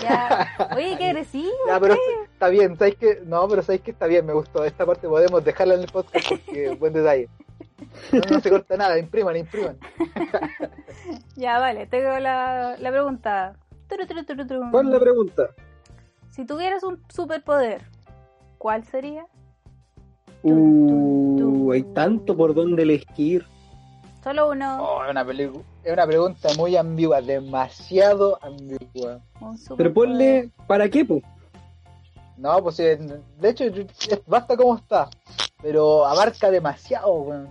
[0.03, 0.49] Ya.
[0.75, 1.53] Oye, qué agresivo.
[1.69, 1.95] Ya, pero
[2.33, 4.65] está bien, ¿sabes que No, pero ¿sabes que Está bien, me gustó.
[4.65, 7.29] Esta parte podemos dejarla en el podcast porque buen detalle.
[8.11, 9.79] No, no se corta nada, impriman, impriman.
[11.37, 13.55] Ya, vale, tengo la, la pregunta.
[14.73, 15.51] ¿Cuál es la pregunta?
[16.31, 17.83] Si tuvieras un superpoder,
[18.59, 19.27] ¿cuál sería?
[20.43, 23.45] Uh, hay tanto por donde elegir.
[24.23, 24.79] Solo uno.
[24.83, 29.21] Oh, es una, pelicu- es una pregunta muy ambigua, demasiado ambigua.
[29.77, 31.21] Pero ponle, ¿para qué, po?
[32.37, 33.65] No, pues de hecho
[34.27, 35.09] basta como está,
[35.63, 37.49] pero abarca demasiado, weón.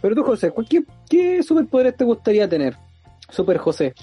[0.00, 2.76] Pero tú, José, ¿cuál- ¿qué, qué superpoderes te gustaría tener?
[3.28, 3.94] Super José.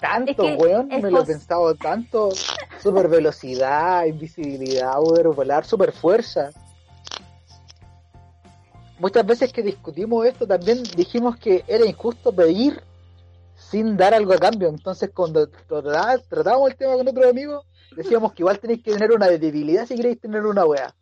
[0.00, 2.28] Tanto, Es que weón, es me lo he pensado tanto.
[2.82, 6.50] Super velocidad, invisibilidad, poder volar, super fuerza.
[8.98, 12.80] Muchas veces que discutimos esto también dijimos que era injusto pedir
[13.56, 14.68] sin dar algo a cambio.
[14.68, 17.66] Entonces cuando tratá- tratábamos el tema con otros amigos,
[17.96, 20.94] decíamos que igual tenéis que tener una debilidad si queréis tener una wea.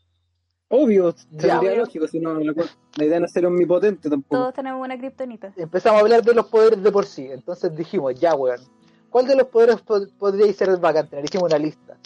[0.68, 1.60] Obvio, Ya.
[1.60, 2.54] sería lógico, si no, la,
[2.96, 4.36] la idea no es ser omnipotente tampoco.
[4.36, 5.52] Todos tenemos una kriptonita.
[5.56, 7.26] Empezamos a hablar de los poderes de por sí.
[7.30, 8.60] Entonces dijimos, ya weón,
[9.12, 11.24] ¿cuál de los poderes pod- podríais ser bacán tener?
[11.24, 11.96] Hicimos una lista.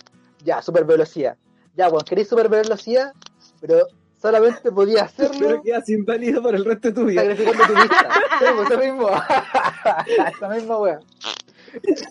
[0.45, 1.37] Ya, super velocidad.
[1.75, 3.13] Ya, weón, queréis super velocidad,
[3.61, 3.87] pero
[4.21, 7.23] solamente podía hacerlo Pero quedas inválido para el resto de tu vida.
[7.23, 8.09] sacrificando tu vista.
[8.39, 9.09] Sí, pues eso mismo.
[10.37, 11.01] Esa misma weón.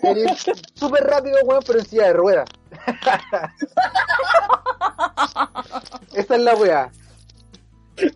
[0.04, 2.50] Eres súper rápido, weón, pero en silla de ruedas.
[6.14, 6.92] Esa es la weá.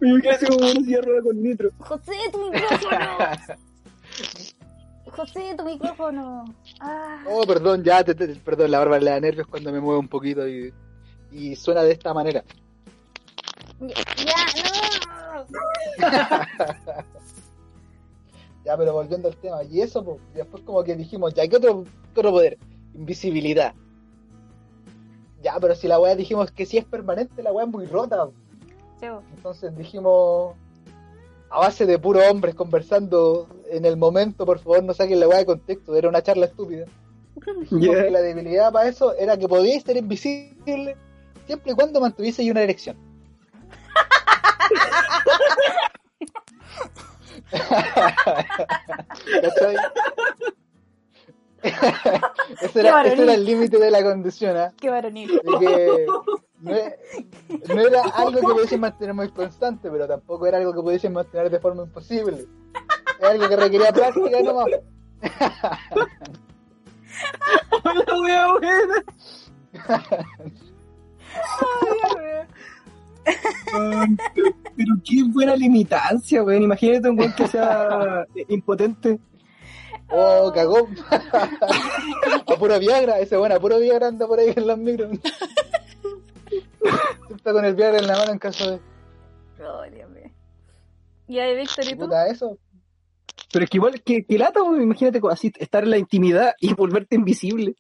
[0.02, 1.70] Me quedé así como una silla de ruedas con nitro.
[1.80, 3.00] José, tu micrófono.
[5.10, 6.46] José, tu micrófono.
[6.80, 7.24] Ah.
[7.30, 10.08] Oh, perdón, ya, te- te- perdón, la barba le da nervios cuando me muevo un
[10.08, 10.74] poquito y,
[11.32, 12.44] y suena de esta manera.
[13.80, 15.46] Ya, ya,
[16.00, 17.04] no.
[18.66, 21.86] Ya, pero volviendo al tema, y eso, pues, después como que dijimos, ya, ¿qué otro,
[22.14, 22.58] qué otro poder?
[22.94, 23.74] Invisibilidad.
[25.42, 28.28] Ya, pero si la weá dijimos que si es permanente, la weá es muy rota.
[29.02, 29.24] Llevo.
[29.36, 30.56] Entonces dijimos,
[31.50, 35.40] a base de puros hombres conversando en el momento, por favor no saquen la weá
[35.40, 36.86] de contexto, era una charla estúpida.
[37.70, 40.98] Que la debilidad para eso era que podíais ser invisible
[41.48, 42.98] siempre y cuando mantuvieseis una erección.
[52.62, 54.74] Ese, era, ese era el límite de la condición, ¿ah?
[54.80, 55.30] Qué varonil.
[55.60, 56.06] Que
[56.62, 57.00] no, e-
[57.68, 61.50] no era algo que pudiesen mantener muy constante, pero tampoco era algo que pudiesen mantener
[61.50, 62.48] de forma imposible.
[63.20, 64.68] Era algo que requería práctica nomás.
[67.84, 69.04] La wea buena.
[73.74, 76.64] Weón, pero, pero qué buena limitancia, weón.
[76.64, 79.20] Imagínate un weón que sea impotente.
[80.12, 80.88] Oh, cagó.
[81.12, 85.12] a puro Viagra, ese bueno, a puro Viagra anda por ahí en las micros.
[87.30, 88.80] Está con el Viagra en la mano en caso de.
[89.64, 90.32] Oh, Dios mío.
[91.28, 92.06] ¿Y ahí, Víctor, y tú?
[92.06, 92.58] Puta, eso.
[93.52, 94.82] Pero es que igual que, que lata, weón.
[94.82, 97.76] Imagínate así estar en la intimidad y volverte invisible.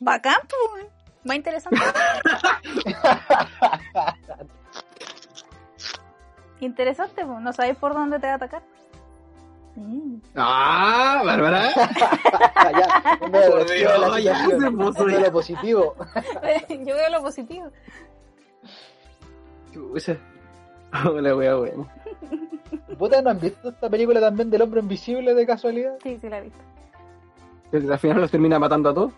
[0.00, 0.36] Bacán,
[0.72, 0.86] pues.
[1.24, 1.80] Más interesante.
[6.60, 7.40] interesante, pues.
[7.40, 8.62] No sabéis por dónde te va a atacar.
[9.74, 10.22] Sí.
[10.34, 11.70] ¡Ah, Bárbara!
[11.74, 15.20] ya, Por la Dios, ya situación, se puso ponme ya.
[15.20, 15.94] lo positivo.
[16.70, 17.70] Yo veo lo positivo.
[19.72, 20.16] Chucha.
[21.04, 21.88] Hola, wea, bueno.
[22.98, 25.96] ¿Puta, no han visto esta película también del hombre invisible de casualidad?
[26.02, 26.58] Sí, sí la he visto.
[27.92, 29.12] Al final los termina matando a todos.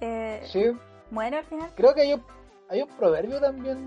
[0.00, 0.64] Eh, Sí.
[1.10, 1.70] ¿Muere al final?
[1.74, 2.22] Creo que hay un,
[2.68, 3.78] hay un proverbio también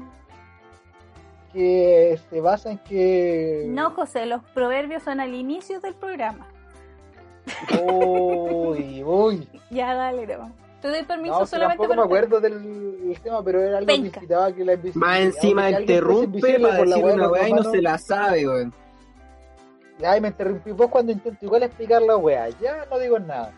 [1.53, 3.65] que se basa en que...
[3.67, 6.47] No, José, los proverbios son al inicio del programa.
[7.81, 9.47] Uy, uy.
[9.71, 10.51] Ya, dale, no.
[10.81, 13.87] Te doy permiso No, solamente tampoco me para- acuerdo del, del tema, pero era algo
[13.87, 14.19] que Penca.
[14.19, 15.07] incitaba que la invisibilidad.
[15.11, 17.81] Más encima que interrumpe para por la decir weá de una weá y no se
[17.81, 18.73] la sabe, weón.
[20.03, 22.49] Ay, me interrumpí vos cuando intento igual explicar la weá.
[22.49, 23.53] Ya no digo nada.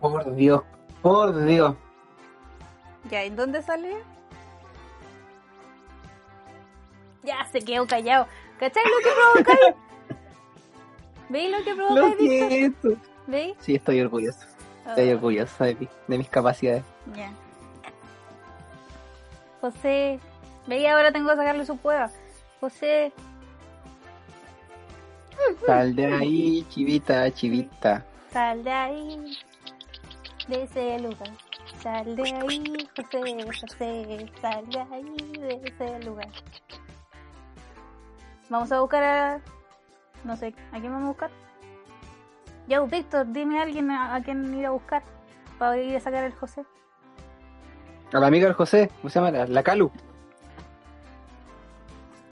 [0.00, 0.62] Por Dios,
[1.02, 1.74] por Dios.
[3.10, 3.96] Ya, ¿en dónde sale?
[7.22, 8.26] Ya, se quedó callado.
[8.58, 9.74] ¿Cachai lo que provocáis?
[11.28, 12.48] ¿Veis lo que Lo provocáis, Víctor?
[12.48, 12.88] siento.
[13.26, 13.54] ¿Veis?
[13.60, 14.46] Sí, estoy orgulloso.
[14.88, 16.82] Estoy orgulloso de, mi- de mis capacidades.
[17.14, 17.30] Ya.
[19.60, 20.18] José,
[20.66, 22.10] veía ahora tengo que sacarle su prueba.
[22.60, 23.12] José,
[25.66, 28.04] Sal de ahí, chivita, chivita.
[28.30, 29.38] sal de ahí,
[30.48, 31.30] de ese lugar.
[31.82, 36.28] Sal de ahí, José, José, sal de ahí, de ese lugar.
[38.48, 39.40] Vamos a buscar a...
[40.24, 41.30] No sé, ¿a quién vamos a buscar?
[42.66, 45.02] Ya, Víctor, dime a alguien a, a quién ir a buscar
[45.58, 46.64] para ir a sacar el José.
[48.12, 49.30] A la amiga del José, ¿cómo se llama?
[49.30, 49.90] La, la Calu.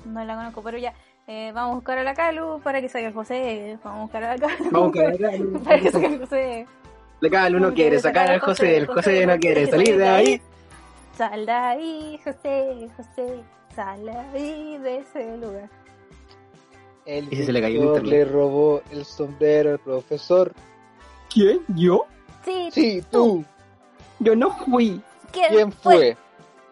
[0.05, 0.93] No la conozco, pero ya.
[1.31, 3.79] Eh, vamos a buscar a la Calu para que saque el José.
[3.85, 4.71] Vamos a buscar a la Calu.
[4.71, 5.61] Vamos a buscar a la Calu.
[5.65, 6.67] para que saque el José.
[7.21, 10.43] La Calu no quiere sacar al José, el José no quiere salir de ahí.
[11.19, 13.43] Sal de ahí, José, José.
[13.77, 15.69] Sal de ahí, de ese lugar.
[17.05, 20.53] El Y si se le cayó el le robó el sombrero al profesor.
[21.29, 21.61] ¿Quién?
[21.77, 22.07] ¿Yo?
[22.43, 23.45] Sí, Sí, tú.
[24.21, 25.03] Yo no fui.
[25.31, 26.17] ¿quién, ¿Quién fue?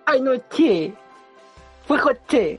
[0.07, 0.95] Ay, no, che.
[1.87, 2.59] Fue José.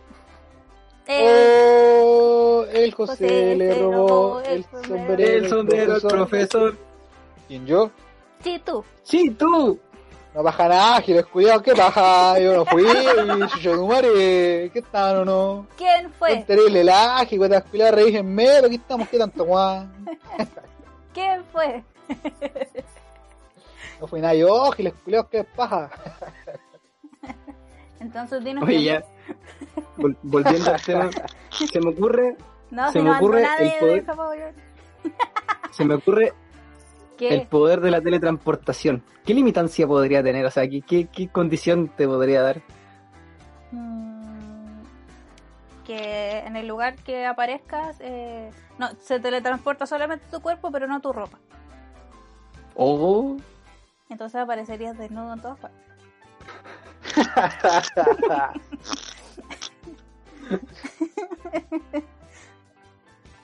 [1.10, 5.38] Oh, el José, José le robó el sombrero.
[5.38, 6.78] El sombrero del profesor.
[7.48, 7.92] ¿Quién yo?
[8.44, 8.84] sí, tú.
[9.04, 9.80] Sí, tú.
[10.34, 12.38] No baja nada, Giles cuidado, ¿qué baja?
[12.40, 15.68] Yo no fui, y Chucho de Humare, ¿qué tal o no?
[15.78, 16.44] ¿Quién fue?
[16.44, 19.88] Terrible laje, cuando las en medio, aquí estamos, ¿qué tanto guay?
[21.14, 21.84] ¿Quién fue?
[24.00, 25.90] No fui nada yo, Giles culiados, ¿qué paja?
[28.00, 29.04] Entonces dinos Oye, ya.
[29.98, 31.10] Vol- volviendo al tema.
[31.52, 32.36] Se me ocurre.
[32.70, 34.54] No, se si me no ocurre nadie el de poder-
[35.72, 36.34] se me ocurre
[37.18, 37.30] ¿Qué?
[37.30, 39.04] el poder de la teletransportación.
[39.26, 40.46] ¿Qué limitancia podría tener?
[40.46, 42.62] O sea, ¿qué, qué, qué condición te podría dar?
[43.72, 44.82] Mm,
[45.86, 51.00] que en el lugar que aparezcas, eh, no, se teletransporta solamente tu cuerpo, pero no
[51.00, 51.40] tu ropa.
[52.76, 53.38] Oh,
[54.10, 55.80] Entonces aparecerías desnudo en todas partes.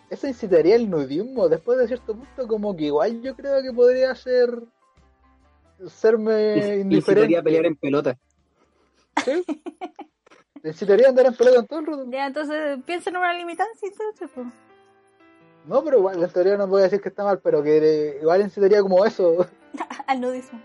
[0.09, 4.13] Eso incitaría el nudismo, después de cierto punto, como que igual yo creo que podría
[4.13, 4.61] ser.
[5.87, 7.37] serme incitaría indiferente.
[7.37, 8.17] a pelear en pelota.
[9.25, 9.43] ¿Sí?
[10.61, 12.05] Te incitaría a andar en pelota en todo el rato.
[12.09, 14.47] Ya, entonces piensa en una limitancia entonces, pues.
[15.65, 18.17] No, pero igual, en teoría no voy a decir que está mal, pero que eh,
[18.21, 19.47] igual incitaría como eso.
[20.07, 20.61] Al nudismo.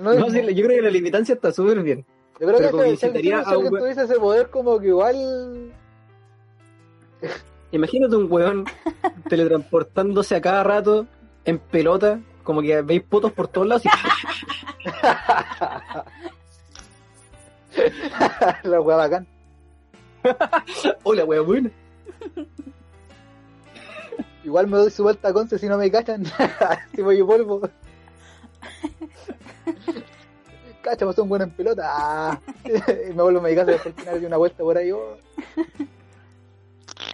[0.00, 2.06] No, No, sí, yo creo que la limitancia está súper bien.
[2.40, 5.72] Yo creo pero que que si a un- tuviese ese poder, como que igual.
[7.72, 8.64] Imagínate un weón
[9.28, 11.06] teletransportándose a cada rato
[11.44, 13.88] en pelota, como que veis putos por todos lados y
[18.68, 19.26] la wea bacán.
[21.02, 21.70] hola weón, buena.
[24.44, 26.24] Igual me doy su vuelta a Conce si no me cachan.
[26.94, 27.68] si voy y polvo.
[30.88, 31.84] Cacha, pasó un buen en pelota.
[31.86, 32.40] Ah.
[32.64, 34.90] y me vuelvo a mi casa después al final de una vuelta por ahí.
[34.92, 35.16] oh.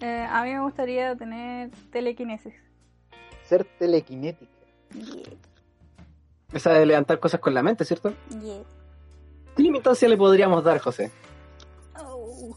[0.00, 2.52] Eh, a mí me gustaría tener telequinesis.
[3.46, 4.50] Ser telequinética.
[4.92, 5.30] Yeah,
[6.52, 8.12] Esa de levantar cosas con la mente, ¿cierto?
[8.30, 8.62] yeah.
[9.54, 11.10] ¿Qué limitancia le podríamos dar, José?
[11.98, 12.56] Oh.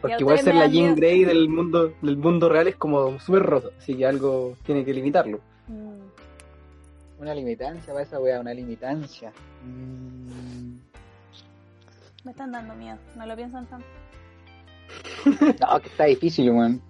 [0.00, 0.96] Porque igual ser la Jean.
[0.96, 4.92] Grey del mundo, del mundo real es como súper roto, así que algo tiene que
[4.92, 5.40] limitarlo.
[7.18, 9.32] Una limitancia para esa wea, una limitancia.
[9.64, 10.76] Mm.
[12.24, 13.86] Me están dando miedo, no lo piensan tanto.
[15.60, 16.80] No, que está difícil, weón.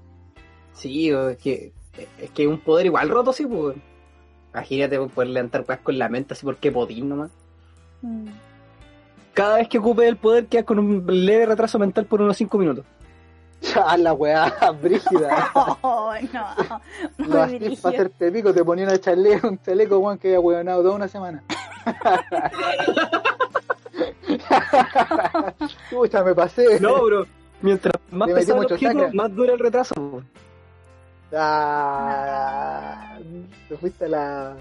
[0.73, 1.73] Sí, es que
[2.19, 3.77] es que un poder igual roto, sí, pues.
[4.53, 7.31] Imagínate poder levantar cosas con la mente así porque podís nomás.
[8.03, 8.29] Mm.
[9.35, 12.57] Cada vez que ocupe el poder quedas con un leve retraso mental por unos 5
[12.57, 12.87] minutos.
[13.87, 14.53] Ah, la weá,
[14.83, 15.51] brígida.
[15.83, 16.47] Oh, no.
[17.19, 17.83] Muy brígido.
[17.83, 21.09] para hacerte pico, te ponían a chaleco, un chaleco, weón, que había weonado toda una
[21.09, 21.43] semana.
[25.91, 26.81] Pucha, me pasé.
[26.81, 27.27] No, bro.
[27.63, 29.11] Mientras más pesado el objeto, sangre.
[29.13, 30.23] más dura el retraso.
[31.33, 33.19] Ah,
[33.69, 34.57] te fuiste a la.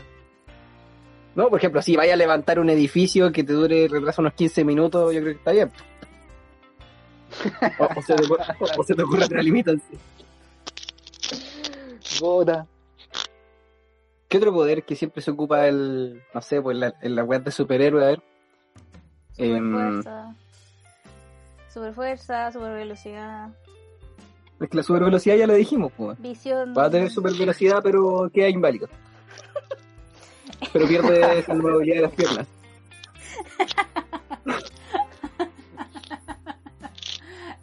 [1.35, 4.33] No, por ejemplo, si vaya a levantar un edificio que te dure el retraso unos
[4.33, 5.69] 15 minutos, yo creo que está bien.
[7.79, 9.97] O, o se, te, ocurre- o se te ocurre otra limitancia.
[12.19, 12.65] Gota.
[14.27, 17.43] ¿Qué otro poder que siempre se ocupa el, no sé, pues la, en la web
[17.43, 18.21] de superhéroe, a ver?
[19.37, 20.35] Em, Superfuerza.
[21.73, 23.49] Superfuerza, supervelocidad.
[24.59, 26.19] es que la supervelocidad ya lo dijimos, pues.
[26.21, 26.73] Visión.
[26.77, 28.87] Va a tener supervelocidad, pero queda inválido.
[30.73, 32.47] Pero pierde la movilidad de las piernas.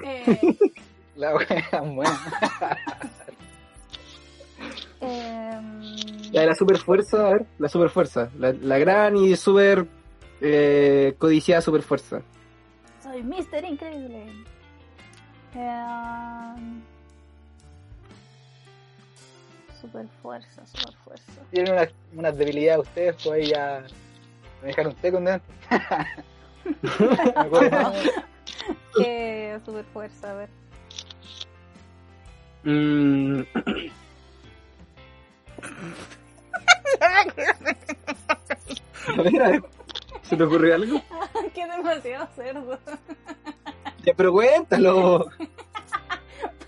[0.03, 0.57] Eh,
[1.17, 2.21] La wea buena.
[5.01, 5.97] em,
[6.33, 8.31] Ya, la super fuerza, a ver, la super fuerza.
[8.39, 9.87] La, la gran y super
[10.41, 12.23] eh, codiciada super fuerza.
[13.03, 14.25] soy Mister Increíble.
[15.55, 16.81] Em,
[19.81, 21.43] superfuerza, superfuerza.
[21.51, 23.85] Tienen unas unas debilidades ustedes, pues ahí ya.
[24.63, 25.25] Me dejaron usted con.
[25.25, 25.41] Me
[27.35, 27.93] acuerdo.
[28.97, 30.31] ¿Qué superfuerza?
[30.31, 30.49] A ver.
[32.65, 33.43] Mm,
[37.01, 37.25] a
[39.23, 39.63] ver, a ver.
[40.23, 41.03] ¿Se te ocurrió algo?
[41.55, 42.79] Qué demasiado cerdo.
[44.05, 45.31] Ya, pero cuéntalo.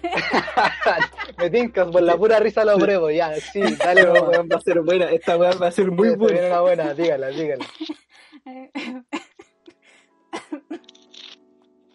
[1.38, 4.28] Me tincas por la pura risa lo pruebo, ya, sí, dale, Esta weón.
[4.28, 5.11] weá va a ser buena.
[5.11, 6.47] Esta weá va a ser muy buena.
[6.47, 7.64] una buena, dígala, dígala.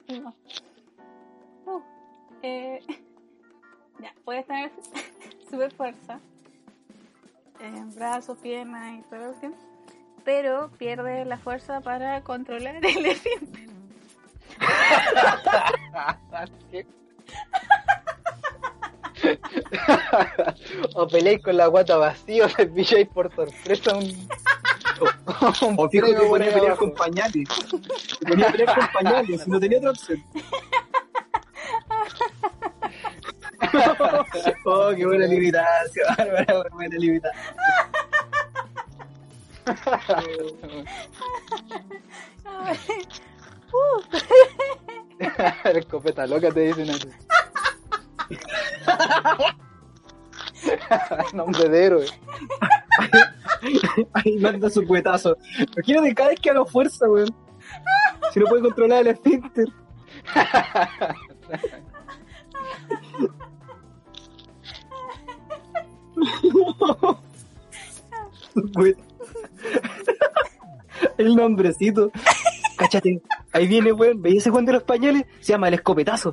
[0.10, 0.34] No.
[1.66, 1.82] Uh,
[2.42, 2.80] eh,
[4.00, 4.72] ya, puedes tener
[5.50, 6.20] super fuerza
[7.94, 9.52] brazos, piernas y toda la
[10.24, 13.18] pero pierdes la fuerza para controlar el.
[16.72, 16.88] ¿Qué?
[20.96, 24.30] o peleáis con la guata vacía o te pilláis por sorpresa un,
[25.02, 27.50] un O fijo por ponía a pelear con pañales.
[28.20, 30.24] Se ponía a pelear con pañales, si no tenía otra opción.
[34.66, 37.44] oh, qué buena limitación, Bárbara, qué buena limitación.
[45.64, 47.10] La escopeta loca te dicen así.
[51.34, 52.06] Nombre de héroe.
[54.14, 55.36] Ahí manda su puetazo.
[55.76, 57.36] Imagínate cada vez que haga fuerza, weón.
[58.34, 59.68] Si no puede controlar el esfínter.
[71.18, 72.12] El nombrecito.
[72.78, 73.22] Cáchate.
[73.52, 74.22] Ahí viene, weón.
[74.22, 75.26] ¿Veis ese Juan de los pañales?
[75.40, 76.32] Se llama el escopetazo.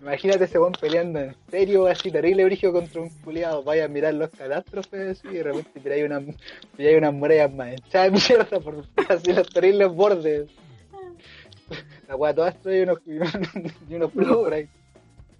[0.00, 3.62] Imagínate ese buen peleando en serio, así terrible brillo contra un culiado.
[3.62, 6.20] Vaya a mirar los catástrofes y de repente miráis una,
[6.76, 10.50] miráis unas murallas manchadas de mierda por así los terribles bordes.
[12.08, 13.12] La wea toda esto y unos, y
[13.94, 14.68] unos pelos por ahí.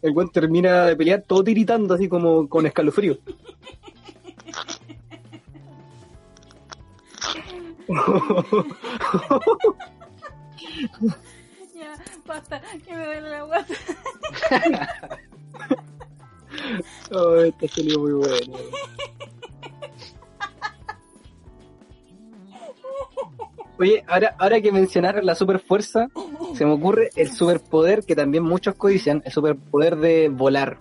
[0.01, 3.19] El weón termina de pelear todo tiritando así como con escalofrío.
[11.75, 11.95] ya,
[12.27, 13.75] basta, que me duele la guata.
[17.11, 18.59] Oh, esta salió muy buena.
[23.79, 26.09] Oye, ahora, ahora que mencionaron la super fuerza,
[26.55, 30.79] se me ocurre el superpoder que también muchos codician, el superpoder de volar.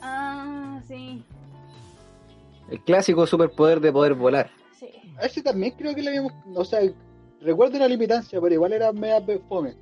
[0.00, 1.22] Ah, sí,
[2.70, 4.50] El clásico superpoder de poder volar.
[4.78, 4.88] sí.
[5.20, 6.32] Ese también creo que le habíamos.
[6.54, 6.80] O sea,
[7.42, 9.74] recuerdo la limitancia, pero igual era media fome.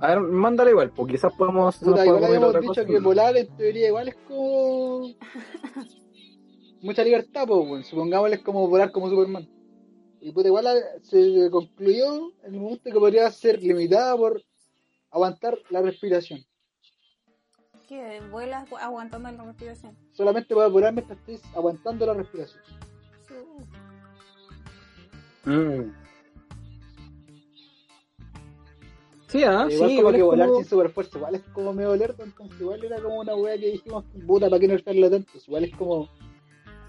[0.00, 1.82] A ver, mándale igual, porque quizás podamos...
[1.82, 2.84] nos Puta, igual podemos a habíamos dicho cosa.
[2.86, 5.08] que volar en teoría igual es como.
[6.82, 7.84] Mucha libertad, pues, weón.
[7.84, 9.48] Supongámosle es como volar como Superman.
[10.20, 14.40] Y puta, igual a- se concluyó en el momento que podría ser limitada por
[15.10, 16.44] aguantar la respiración.
[17.88, 19.96] Que vuelas gu- aguantando la respiración.
[20.12, 22.62] Solamente puedes volar mientras estés aguantando la respiración.
[25.48, 25.92] Mm.
[29.28, 31.42] Sí, ah, igual sí, como igual que es volar como- sin super fuerza, igual es
[31.52, 35.10] como medio lerdo, entonces igual era como una weá que dijimos, puta, ¿para qué nerfearla
[35.10, 35.30] tanto?
[35.46, 36.08] Igual es como,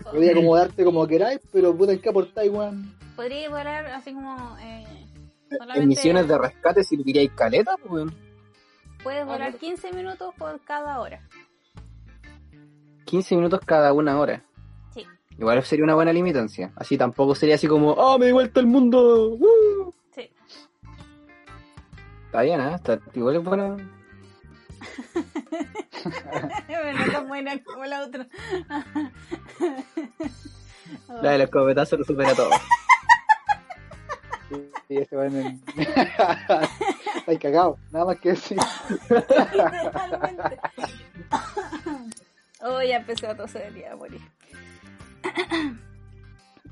[0.09, 2.95] podía como darte como queráis, pero puta, ¿en qué aportáis, weón?
[3.17, 4.57] Podría volar así como.
[4.61, 4.85] Eh,
[5.75, 8.15] En misiones de rescate serviría caleta, pues, weón.
[9.03, 11.27] Puedes volar 15 minutos por cada hora.
[13.05, 14.43] 15 minutos cada una hora.
[15.39, 16.73] Igual sería una buena limitancia.
[16.75, 19.29] Así tampoco sería así como, ¡oh, me di vuelta el mundo!
[19.29, 19.93] ¡Uh!
[20.13, 20.29] Sí.
[22.25, 22.75] Está bien, ¿eh?
[22.75, 23.77] Está, igual es bueno.
[26.67, 28.27] Pero no tan buena como la otra.
[31.21, 32.49] La de los escopetazos lo supera todo.
[34.87, 35.61] Sí, ese weón en...
[37.15, 38.57] Estáis cagados, nada más que decir.
[39.07, 40.59] Totalmente.
[42.61, 44.19] Oh, ya empecé a toser y a morir.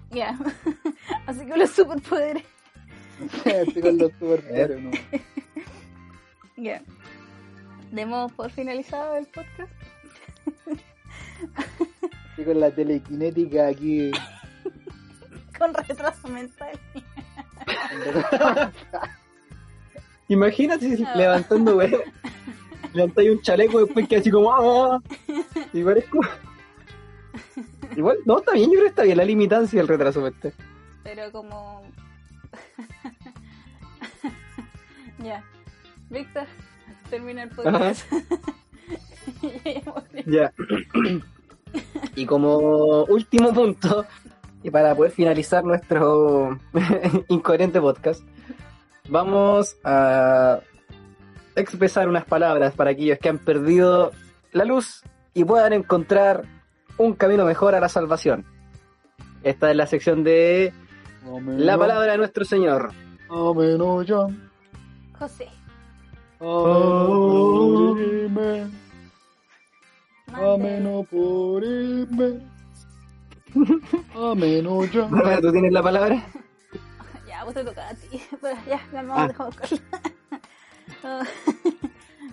[0.10, 0.38] Ya.
[1.28, 2.44] Así que los superpoderes.
[3.44, 4.92] Estoy con los superpoderes, ¿no?
[6.56, 6.82] Ya.
[7.92, 9.72] Demos por finalizado el podcast.
[12.30, 14.12] Estoy con la telequinética aquí.
[15.58, 16.80] Con retraso mental.
[20.28, 21.16] Imagínate si Ah.
[21.16, 21.96] levantando, güey.
[22.94, 25.02] Levantáis un chaleco y después que así como, ¡ah!
[25.74, 26.30] Igual es como.
[27.96, 30.54] Igual, no, está bien, yo creo que está bien la limitancia del retraso mental.
[31.04, 31.84] Pero como.
[35.20, 35.44] ya.
[36.10, 36.46] Víctor,
[37.10, 38.12] termina el podcast.
[40.26, 40.54] Ya.
[42.16, 44.06] y como último punto,
[44.64, 46.58] y para poder finalizar nuestro
[47.28, 48.24] incoherente podcast,
[49.10, 50.62] vamos a
[51.56, 54.12] expresar unas palabras para aquellos que han perdido
[54.54, 55.04] la luz
[55.34, 56.46] y puedan encontrar
[56.98, 58.46] un camino mejor a la salvación.
[59.44, 60.74] Esta es la sección de
[61.46, 62.92] la palabra de nuestro Señor.
[63.30, 64.28] Amén, ya.
[65.20, 65.48] José.
[66.40, 68.72] Amén.
[70.34, 71.64] Amén, por
[74.16, 75.08] Amén, ya.
[75.42, 76.24] ¿Tú tienes la palabra?
[77.28, 78.20] Ya, vos te toca a ti.
[78.42, 79.28] Pero ya, calmado, Ah.
[79.28, 79.56] dejamos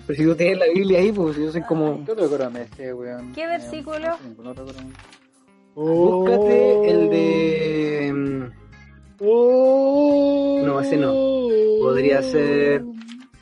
[0.07, 2.05] Pero si tú tienes la Biblia ahí, pues yo soy como...
[2.05, 3.33] ¿Qué otro coro me sé, weón?
[3.33, 4.19] ¿Qué versículo?
[4.37, 4.55] Coro.
[5.75, 8.51] Búscate el de...
[9.21, 10.61] Oh.
[10.65, 11.13] No, ese no.
[11.81, 12.85] Podría ser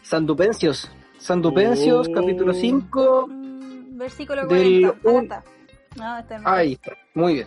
[0.02, 0.90] Sandupencios.
[1.18, 2.12] Sandupencios, Oh.
[2.12, 3.26] capítulo 5.
[3.28, 4.88] mm, versículo Del 40.
[4.88, 5.44] Acá un- está.
[5.96, 6.48] No, este no.
[6.48, 6.92] Ahí está.
[7.14, 7.46] Muy bien.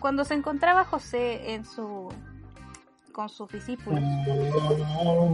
[0.00, 2.08] Cuando se encontraba José en su
[3.12, 4.00] con sus discípulos,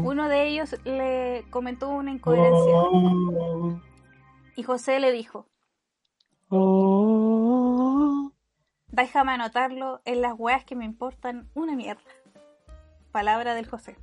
[0.04, 2.82] uno de ellos le comentó una incoherencia
[4.56, 5.46] y José le dijo,
[8.90, 12.02] déjame anotarlo en las weas que me importan una mierda.
[13.12, 13.96] Palabra del José.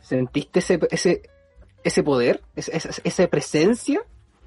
[0.00, 1.22] ¿Sentiste ese, ese,
[1.84, 2.42] ese poder?
[2.56, 4.00] ¿Ese- ese- ¿Esa presencia?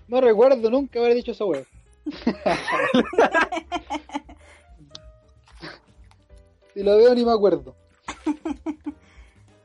[0.08, 1.66] No recuerdo nunca haber dicho esa weón.
[6.74, 7.76] si lo veo ni me acuerdo.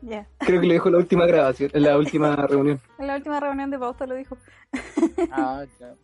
[0.01, 0.29] Ya.
[0.39, 2.81] Creo que lo dijo en la última grabación, en la última reunión.
[2.99, 4.37] En la última reunión de pauta lo dijo.
[5.33, 5.95] Ah, ya.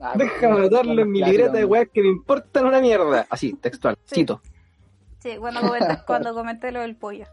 [0.00, 3.26] Ah, Déjame anotarlo en mi libreta de weas que me importan una mierda.
[3.28, 3.98] Así, textual.
[4.04, 4.20] Sí.
[4.20, 4.40] Cito.
[5.18, 7.26] Sí, cuando comenté, cuando comenté lo del pollo.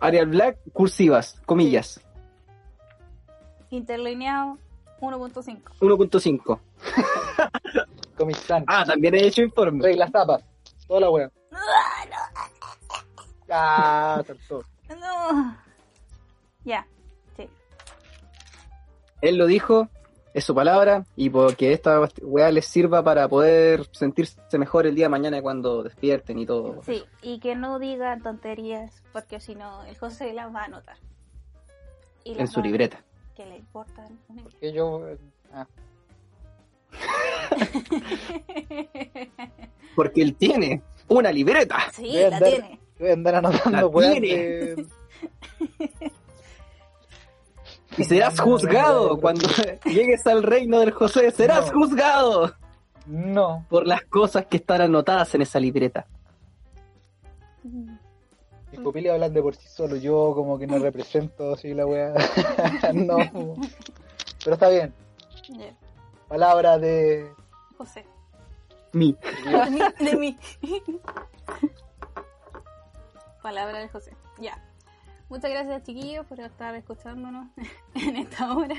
[0.00, 2.00] Arial Black, cursivas, comillas.
[3.70, 4.58] Interlineado
[5.00, 5.60] 1.5.
[5.80, 6.60] 1.5.
[8.16, 8.64] Comisán.
[8.66, 9.82] Ah, también he hecho informe.
[9.82, 10.44] Reglas tapas.
[10.88, 11.32] Toda la weón.
[13.50, 14.62] Ah, saltó.
[14.90, 15.56] No.
[16.64, 16.86] Ya,
[17.36, 17.48] sí.
[19.22, 19.88] Él lo dijo,
[20.34, 25.06] es su palabra, y porque esta weá les sirva para poder sentirse mejor el día
[25.06, 26.82] de mañana cuando despierten y todo.
[26.82, 30.96] Sí, y que no digan tonterías, porque si no, el José las va a anotar.
[32.24, 33.02] Y En su libreta.
[33.34, 34.18] Que le importan.
[34.28, 34.58] una mierda.
[34.60, 35.08] Que yo.
[35.08, 35.18] eh,
[35.50, 35.66] Ah,
[39.96, 41.78] Porque él tiene una libreta.
[41.92, 42.80] sí, Voy a la andar- tiene.
[42.98, 44.12] voy a andar La anotando weón.
[44.20, 44.36] tiene.
[44.36, 44.86] de-
[47.96, 49.48] Y serás juzgado cuando
[49.86, 51.30] llegues al reino del José.
[51.32, 51.80] Serás No.
[51.80, 52.54] juzgado
[53.06, 53.66] No.
[53.68, 56.06] por las cosas que están anotadas en esa libreta.
[58.70, 59.96] Mis pupilas hablan de por sí solo.
[59.96, 62.14] Yo como que no represento así la weá.
[62.94, 63.16] no.
[64.44, 64.92] Pero está bien.
[65.48, 65.74] Ya,
[66.28, 67.32] Palabra de.
[67.76, 68.04] José.
[68.92, 69.16] Mi.
[69.44, 69.80] De mí.
[69.98, 70.38] De mí.
[73.42, 74.12] Palabra de José.
[74.38, 74.62] Ya.
[75.28, 77.48] Muchas gracias, chiquillos, por estar escuchándonos
[77.94, 78.76] en esta hora.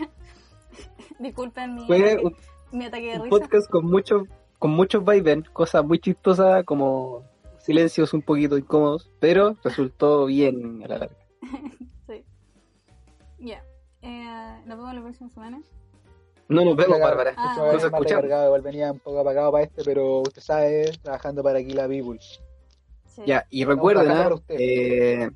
[1.20, 2.36] Disculpen mi, Fue ataque, un,
[2.72, 3.30] mi ataque de un risa.
[3.30, 4.24] podcast con muchos
[4.60, 7.24] con muchos vaivén, cosas muy chistosas como
[7.60, 11.16] silencios un poquito incómodos, pero resultó bien a la larga.
[12.08, 12.26] sí.
[13.40, 13.64] Ya.
[14.02, 15.62] Eh, nos vemos la próxima semana.
[16.50, 17.34] No nos vemos, Bárbara.
[17.38, 17.56] Ah.
[17.58, 18.26] Nos escuchamos.
[18.26, 22.20] igual venía un poco apagado para este, pero usted sabe, trabajando para aquí la People.
[22.20, 23.22] Sí.
[23.26, 24.32] Ya, y recuerden, ¿ah?
[24.50, 25.30] Eh,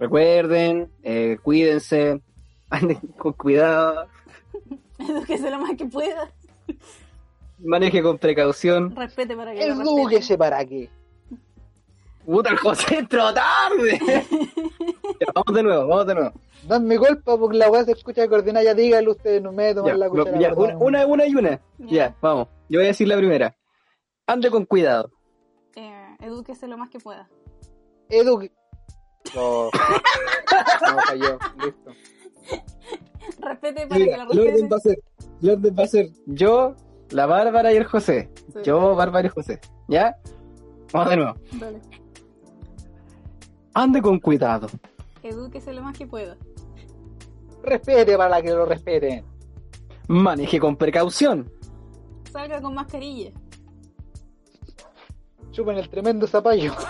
[0.00, 2.20] recuerden, eh, cuídense,
[2.70, 4.08] anden con cuidado,
[4.98, 6.28] Edúquese lo más que pueda.
[7.58, 8.94] maneje con precaución.
[8.96, 9.64] Respete para que.
[9.64, 10.90] Edúquese para qué.
[12.26, 14.00] Puta, el José entró tarde.
[15.20, 16.32] Ya, vamos de nuevo, vamos de nuevo.
[16.68, 19.74] No es mi culpa porque la weá se escucha coordinada, ya dígalo usted, no me
[19.74, 20.38] toman Ya, la lo- cuchara.
[20.38, 21.50] ya, una, una, una y una.
[21.78, 21.88] Ya.
[21.88, 22.48] Ya, vamos.
[22.68, 23.56] Yo voy a decir la primera.
[24.26, 25.10] Ande con cuidado.
[25.74, 27.28] Eh, edúquese lo más que pueda.
[28.08, 28.52] Eduque.
[29.34, 29.64] No.
[29.72, 31.38] No, falló.
[31.64, 31.90] Listo.
[33.40, 34.68] Respete para Mira, que lo respeten.
[34.70, 34.98] va a ser,
[35.42, 36.74] el orden va a ser yo,
[37.10, 38.30] la Bárbara y el José.
[38.52, 38.58] Sí.
[38.64, 39.60] Yo, Bárbara y José.
[39.88, 40.16] ¿Ya?
[40.92, 41.34] Vamos de nuevo.
[41.52, 41.80] Dale.
[43.74, 44.66] Ande con cuidado.
[45.22, 46.36] Edúquese lo más que pueda.
[47.62, 49.24] Respete para que lo respeten.
[50.08, 51.50] Maneje con precaución.
[52.32, 53.30] Salga con mascarilla.
[55.52, 56.72] Chupen el tremendo zapallo.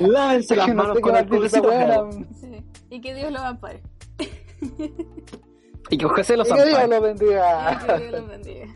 [0.00, 2.10] Lávense las no manos sé con qué alcohol más dice esa weá,
[2.40, 2.64] Sí.
[2.90, 3.82] Y que Dios lo ampare.
[5.90, 6.88] Y que José los Y que Dios ampare.
[6.88, 7.78] lo Y bendiga.
[7.86, 8.66] que Dios los bendiga.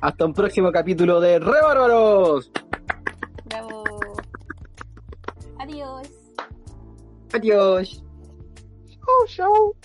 [0.00, 2.50] Hasta un próximo capítulo de Re Bárbaros.
[3.44, 3.84] Bravo.
[5.58, 6.08] Adiós.
[7.32, 8.02] Adiós.
[9.06, 9.76] Oh, show.